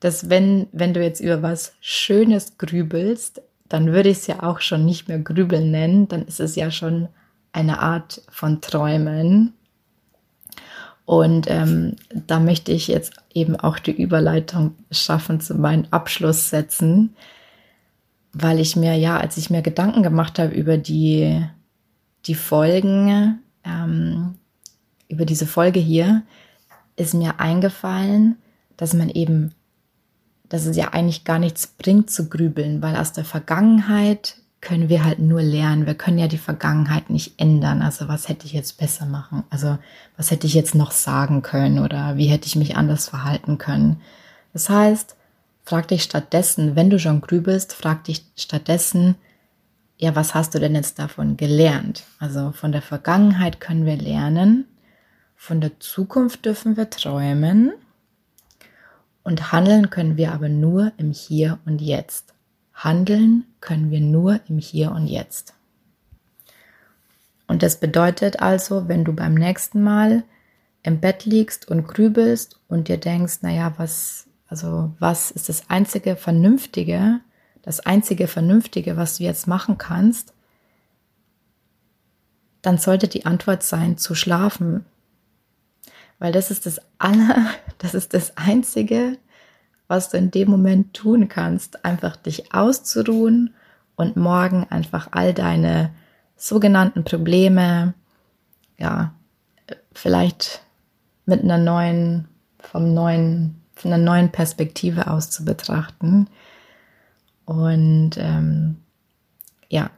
dass 0.00 0.30
wenn, 0.30 0.66
wenn 0.72 0.94
du 0.94 1.02
jetzt 1.02 1.20
über 1.20 1.42
was 1.42 1.74
Schönes 1.80 2.58
grübelst, 2.58 3.40
dann 3.68 3.86
würde 3.92 4.08
ich 4.08 4.18
es 4.18 4.26
ja 4.26 4.42
auch 4.42 4.60
schon 4.60 4.84
nicht 4.84 5.06
mehr 5.06 5.18
grübeln 5.18 5.70
nennen, 5.70 6.08
dann 6.08 6.26
ist 6.26 6.40
es 6.40 6.56
ja 6.56 6.70
schon 6.70 7.08
eine 7.52 7.78
Art 7.78 8.22
von 8.30 8.60
Träumen. 8.60 9.54
Und 11.04 11.50
ähm, 11.50 11.96
da 12.14 12.38
möchte 12.38 12.72
ich 12.72 12.88
jetzt 12.88 13.14
eben 13.34 13.56
auch 13.56 13.78
die 13.78 13.90
Überleitung 13.90 14.76
schaffen 14.90 15.40
zu 15.40 15.54
meinen 15.54 15.88
Abschlusssätzen, 15.90 17.16
weil 18.32 18.60
ich 18.60 18.76
mir 18.76 18.94
ja, 18.94 19.18
als 19.18 19.36
ich 19.36 19.50
mir 19.50 19.62
Gedanken 19.62 20.02
gemacht 20.02 20.38
habe 20.38 20.54
über 20.54 20.78
die, 20.78 21.44
die 22.26 22.34
Folgen, 22.34 23.40
ähm, 23.64 24.36
über 25.08 25.24
diese 25.24 25.46
Folge 25.46 25.80
hier 25.80 26.22
ist 26.96 27.14
mir 27.14 27.40
eingefallen, 27.40 28.36
dass 28.76 28.94
man 28.94 29.10
eben, 29.10 29.54
dass 30.48 30.66
es 30.66 30.76
ja 30.76 30.88
eigentlich 30.88 31.24
gar 31.24 31.38
nichts 31.38 31.66
bringt 31.66 32.10
zu 32.10 32.28
grübeln, 32.28 32.82
weil 32.82 32.96
aus 32.96 33.12
der 33.12 33.24
Vergangenheit 33.24 34.36
können 34.62 34.88
wir 34.88 35.04
halt 35.04 35.18
nur 35.18 35.42
lernen. 35.42 35.84
Wir 35.84 35.94
können 35.94 36.18
ja 36.18 36.28
die 36.28 36.38
Vergangenheit 36.38 37.10
nicht 37.10 37.38
ändern. 37.38 37.82
Also 37.82 38.08
was 38.08 38.28
hätte 38.28 38.46
ich 38.46 38.54
jetzt 38.54 38.78
besser 38.78 39.04
machen? 39.04 39.44
Also 39.50 39.76
was 40.16 40.30
hätte 40.30 40.46
ich 40.46 40.54
jetzt 40.54 40.74
noch 40.74 40.92
sagen 40.92 41.42
können 41.42 41.78
oder 41.78 42.16
wie 42.16 42.28
hätte 42.28 42.46
ich 42.46 42.56
mich 42.56 42.76
anders 42.76 43.08
verhalten 43.08 43.58
können? 43.58 44.00
Das 44.54 44.70
heißt, 44.70 45.16
frag 45.64 45.88
dich 45.88 46.02
stattdessen, 46.02 46.76
wenn 46.76 46.88
du 46.88 46.98
schon 46.98 47.20
grübelst, 47.20 47.74
frag 47.74 48.04
dich 48.04 48.24
stattdessen, 48.36 49.16
ja, 49.98 50.16
was 50.16 50.34
hast 50.34 50.54
du 50.54 50.58
denn 50.58 50.74
jetzt 50.74 50.98
davon 50.98 51.36
gelernt? 51.36 52.04
Also 52.18 52.52
von 52.52 52.72
der 52.72 52.82
Vergangenheit 52.82 53.60
können 53.60 53.84
wir 53.84 53.96
lernen 53.96 54.64
von 55.42 55.60
der 55.60 55.80
Zukunft 55.80 56.44
dürfen 56.44 56.76
wir 56.76 56.88
träumen 56.88 57.72
und 59.24 59.50
handeln 59.50 59.90
können 59.90 60.16
wir 60.16 60.30
aber 60.30 60.48
nur 60.48 60.92
im 60.98 61.10
Hier 61.10 61.58
und 61.66 61.80
Jetzt. 61.80 62.32
Handeln 62.74 63.44
können 63.60 63.90
wir 63.90 64.00
nur 64.00 64.40
im 64.48 64.58
Hier 64.58 64.92
und 64.92 65.06
Jetzt. 65.06 65.54
Und 67.46 67.62
das 67.62 67.78
bedeutet 67.78 68.40
also, 68.40 68.88
wenn 68.88 69.04
du 69.04 69.12
beim 69.12 69.34
nächsten 69.34 69.82
Mal 69.82 70.24
im 70.82 71.00
Bett 71.00 71.24
liegst 71.24 71.68
und 71.68 71.86
grübelst 71.86 72.58
und 72.68 72.88
dir 72.88 72.98
denkst, 72.98 73.38
naja, 73.42 73.74
was, 73.76 74.26
also 74.48 74.92
was 74.98 75.30
ist 75.30 75.48
das 75.48 75.68
einzige 75.68 76.16
Vernünftige, 76.16 77.20
das 77.62 77.80
einzige 77.80 78.26
Vernünftige, 78.26 78.96
was 78.96 79.18
du 79.18 79.24
jetzt 79.24 79.46
machen 79.46 79.78
kannst, 79.78 80.32
dann 82.62 82.78
sollte 82.78 83.08
die 83.08 83.26
Antwort 83.26 83.62
sein, 83.62 83.98
zu 83.98 84.14
schlafen, 84.14 84.84
weil 86.18 86.32
das 86.32 86.50
ist 86.50 86.66
das 86.66 86.80
aller, 86.98 87.50
das 87.78 87.94
ist 87.94 88.14
das 88.14 88.36
Einzige, 88.36 89.18
was 89.88 90.10
du 90.10 90.16
in 90.16 90.30
dem 90.30 90.50
Moment 90.50 90.94
tun 90.94 91.28
kannst, 91.28 91.84
einfach 91.84 92.16
dich 92.16 92.54
auszuruhen 92.54 93.54
und 93.96 94.16
morgen 94.16 94.66
einfach 94.70 95.08
all 95.12 95.34
deine 95.34 95.90
sogenannten 96.36 97.04
Probleme, 97.04 97.94
ja, 98.78 99.14
vielleicht 99.92 100.62
mit 101.24 101.42
einer 101.42 101.58
neuen, 101.58 102.28
vom 102.58 102.94
neuen, 102.94 103.62
von 103.74 103.92
einer 103.92 104.02
neuen 104.02 104.32
Perspektive 104.32 105.08
aus 105.08 105.30
zu 105.30 105.44
betrachten. 105.44 106.28
Und 107.44 108.12
ähm, 108.16 108.76
ja, 109.68 109.90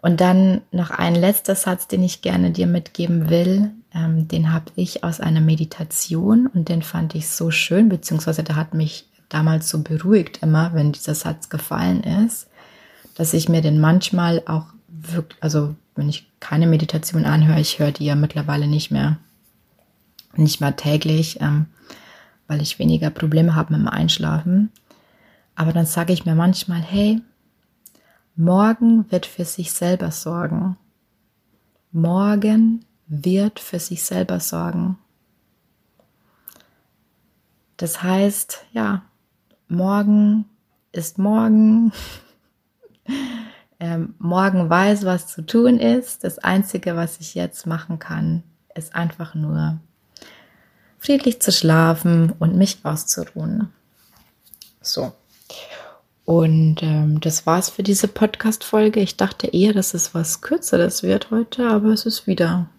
und 0.00 0.20
dann 0.20 0.60
noch 0.70 0.90
ein 0.90 1.14
letzter 1.14 1.54
Satz, 1.54 1.88
den 1.88 2.02
ich 2.02 2.22
gerne 2.22 2.50
dir 2.50 2.66
mitgeben 2.66 3.30
will. 3.30 3.70
Ähm, 3.94 4.28
den 4.28 4.52
habe 4.52 4.72
ich 4.76 5.04
aus 5.04 5.20
einer 5.20 5.40
Meditation 5.40 6.46
und 6.48 6.68
den 6.68 6.82
fand 6.82 7.14
ich 7.14 7.28
so 7.28 7.50
schön, 7.50 7.88
beziehungsweise 7.88 8.42
der 8.42 8.56
hat 8.56 8.74
mich 8.74 9.08
damals 9.28 9.68
so 9.68 9.82
beruhigt 9.82 10.42
immer, 10.42 10.74
wenn 10.74 10.92
dieser 10.92 11.14
Satz 11.14 11.48
gefallen 11.48 12.02
ist, 12.02 12.48
dass 13.14 13.32
ich 13.32 13.48
mir 13.48 13.62
den 13.62 13.80
manchmal 13.80 14.42
auch 14.46 14.66
wirklich, 14.88 15.42
also 15.42 15.74
wenn 15.94 16.08
ich 16.08 16.30
keine 16.40 16.66
Meditation 16.66 17.24
anhöre, 17.24 17.60
ich 17.60 17.78
höre 17.78 17.92
die 17.92 18.04
ja 18.04 18.16
mittlerweile 18.16 18.66
nicht 18.66 18.90
mehr, 18.90 19.18
nicht 20.36 20.60
mehr 20.60 20.76
täglich, 20.76 21.40
ähm, 21.40 21.66
weil 22.48 22.60
ich 22.60 22.78
weniger 22.78 23.10
Probleme 23.10 23.54
habe 23.54 23.72
mit 23.72 23.80
dem 23.80 23.88
Einschlafen. 23.88 24.70
Aber 25.54 25.72
dann 25.72 25.86
sage 25.86 26.12
ich 26.12 26.26
mir 26.26 26.34
manchmal, 26.34 26.82
hey, 26.82 27.22
Morgen 28.36 29.08
wird 29.12 29.26
für 29.26 29.44
sich 29.44 29.70
selber 29.70 30.10
sorgen. 30.10 30.76
Morgen 31.92 32.84
wird 33.06 33.60
für 33.60 33.78
sich 33.78 34.02
selber 34.02 34.40
sorgen. 34.40 34.98
Das 37.76 38.02
heißt, 38.02 38.64
ja, 38.72 39.02
morgen 39.68 40.46
ist 40.92 41.18
morgen. 41.18 41.92
ähm, 43.80 44.14
morgen 44.18 44.70
weiß, 44.70 45.04
was 45.04 45.26
zu 45.26 45.42
tun 45.42 45.78
ist. 45.78 46.24
Das 46.24 46.38
Einzige, 46.38 46.96
was 46.96 47.20
ich 47.20 47.34
jetzt 47.34 47.66
machen 47.66 47.98
kann, 47.98 48.42
ist 48.74 48.94
einfach 48.94 49.34
nur 49.34 49.78
friedlich 50.98 51.42
zu 51.42 51.52
schlafen 51.52 52.32
und 52.38 52.56
mich 52.56 52.78
auszuruhen. 52.84 53.70
So. 54.80 55.12
Und 56.24 56.82
ähm, 56.82 57.20
das 57.20 57.44
war's 57.44 57.68
für 57.68 57.82
diese 57.82 58.08
Podcast-Folge. 58.08 59.00
Ich 59.00 59.18
dachte 59.18 59.48
eher, 59.48 59.74
dass 59.74 59.92
es 59.92 60.14
was 60.14 60.40
Kürzeres 60.40 61.02
wird 61.02 61.30
heute, 61.30 61.68
aber 61.68 61.88
es 61.88 62.06
ist 62.06 62.26
wieder, 62.26 62.70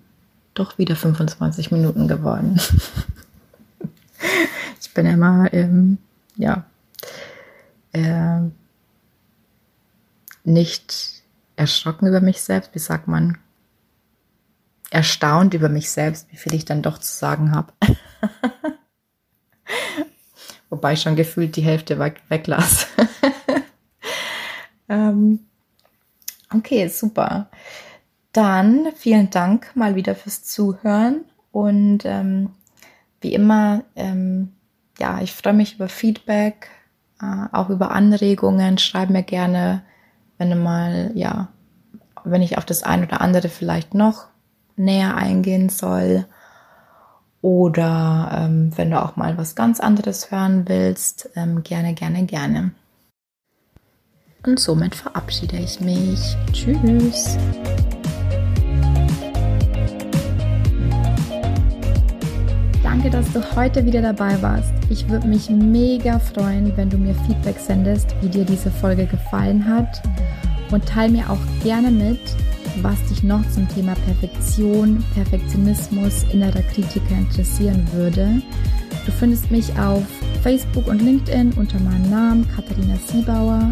doch 0.55 0.77
wieder 0.79 0.95
25 0.95 1.71
Minuten 1.71 2.07
geworden. 2.07 2.59
ich 4.81 4.93
bin 4.93 5.05
immer, 5.05 5.53
ähm, 5.53 5.99
ja, 6.35 6.65
äh, 7.91 8.39
nicht 10.43 11.23
erschrocken 11.55 12.07
über 12.07 12.21
mich 12.21 12.41
selbst, 12.41 12.73
wie 12.73 12.79
sagt 12.79 13.07
man? 13.07 13.37
Erstaunt 14.89 15.53
über 15.53 15.69
mich 15.69 15.91
selbst, 15.91 16.31
wie 16.31 16.37
viel 16.37 16.53
ich 16.53 16.65
dann 16.65 16.81
doch 16.81 16.97
zu 16.97 17.11
sagen 17.11 17.51
habe. 17.51 17.73
Wobei 20.69 20.93
ich 20.93 21.01
schon 21.01 21.15
gefühlt 21.15 21.55
die 21.55 21.63
Hälfte 21.63 21.99
weg, 21.99 22.21
weglasse. 22.29 22.87
ähm, 24.89 25.39
okay, 26.53 26.87
super. 26.87 27.49
Dann 28.35 28.87
vielen 28.97 29.29
Dank 29.29 29.73
mal 29.77 29.95
wieder 29.95 30.13
fürs 30.13 30.43
Zuhören 30.43 31.21
und 31.53 31.99
ähm, 32.03 32.49
wie 33.21 33.33
immer, 33.33 33.83
ähm, 33.95 34.51
ja, 34.99 35.21
ich 35.21 35.31
freue 35.31 35.53
mich 35.53 35.75
über 35.75 35.87
Feedback, 35.87 36.67
äh, 37.21 37.45
auch 37.53 37.69
über 37.69 37.91
Anregungen. 37.91 38.77
Schreib 38.77 39.09
mir 39.09 39.23
gerne, 39.23 39.83
wenn 40.37 40.49
du 40.49 40.57
mal, 40.57 41.11
ja, 41.15 41.47
wenn 42.25 42.41
ich 42.41 42.57
auf 42.57 42.65
das 42.65 42.83
ein 42.83 43.05
oder 43.05 43.21
andere 43.21 43.47
vielleicht 43.47 43.93
noch 43.93 44.25
näher 44.75 45.15
eingehen 45.15 45.69
soll. 45.69 46.25
Oder 47.41 48.31
ähm, 48.33 48.73
wenn 48.75 48.91
du 48.91 49.01
auch 49.01 49.15
mal 49.15 49.37
was 49.37 49.55
ganz 49.55 49.79
anderes 49.79 50.29
hören 50.29 50.67
willst, 50.67 51.29
ähm, 51.37 51.63
gerne, 51.63 51.93
gerne, 51.93 52.25
gerne. 52.25 52.71
Und 54.45 54.59
somit 54.59 54.93
verabschiede 54.93 55.55
ich 55.55 55.79
mich. 55.79 56.35
Tschüss. 56.51 57.37
Danke, 63.05 63.17
dass 63.17 63.33
du 63.33 63.55
heute 63.55 63.85
wieder 63.85 64.01
dabei 64.01 64.41
warst. 64.41 64.73
Ich 64.89 65.07
würde 65.07 65.27
mich 65.27 65.47
mega 65.51 66.17
freuen, 66.17 66.75
wenn 66.75 66.89
du 66.89 66.97
mir 66.97 67.13
Feedback 67.27 67.59
sendest, 67.59 68.15
wie 68.21 68.29
dir 68.29 68.43
diese 68.43 68.71
Folge 68.71 69.05
gefallen 69.05 69.63
hat. 69.63 70.01
Und 70.71 70.87
teile 70.87 71.11
mir 71.11 71.29
auch 71.29 71.37
gerne 71.63 71.91
mit, 71.91 72.19
was 72.81 72.95
dich 73.05 73.21
noch 73.21 73.47
zum 73.51 73.69
Thema 73.69 73.93
Perfektion, 74.07 75.05
Perfektionismus, 75.13 76.25
innerer 76.33 76.63
Kritiker 76.73 77.15
interessieren 77.15 77.87
würde. 77.93 78.41
Du 79.05 79.11
findest 79.11 79.51
mich 79.51 79.69
auf 79.77 80.03
Facebook 80.41 80.87
und 80.87 80.99
LinkedIn 80.99 81.53
unter 81.57 81.79
meinem 81.81 82.09
Namen 82.09 82.47
Katharina 82.55 82.95
Siebauer 83.05 83.71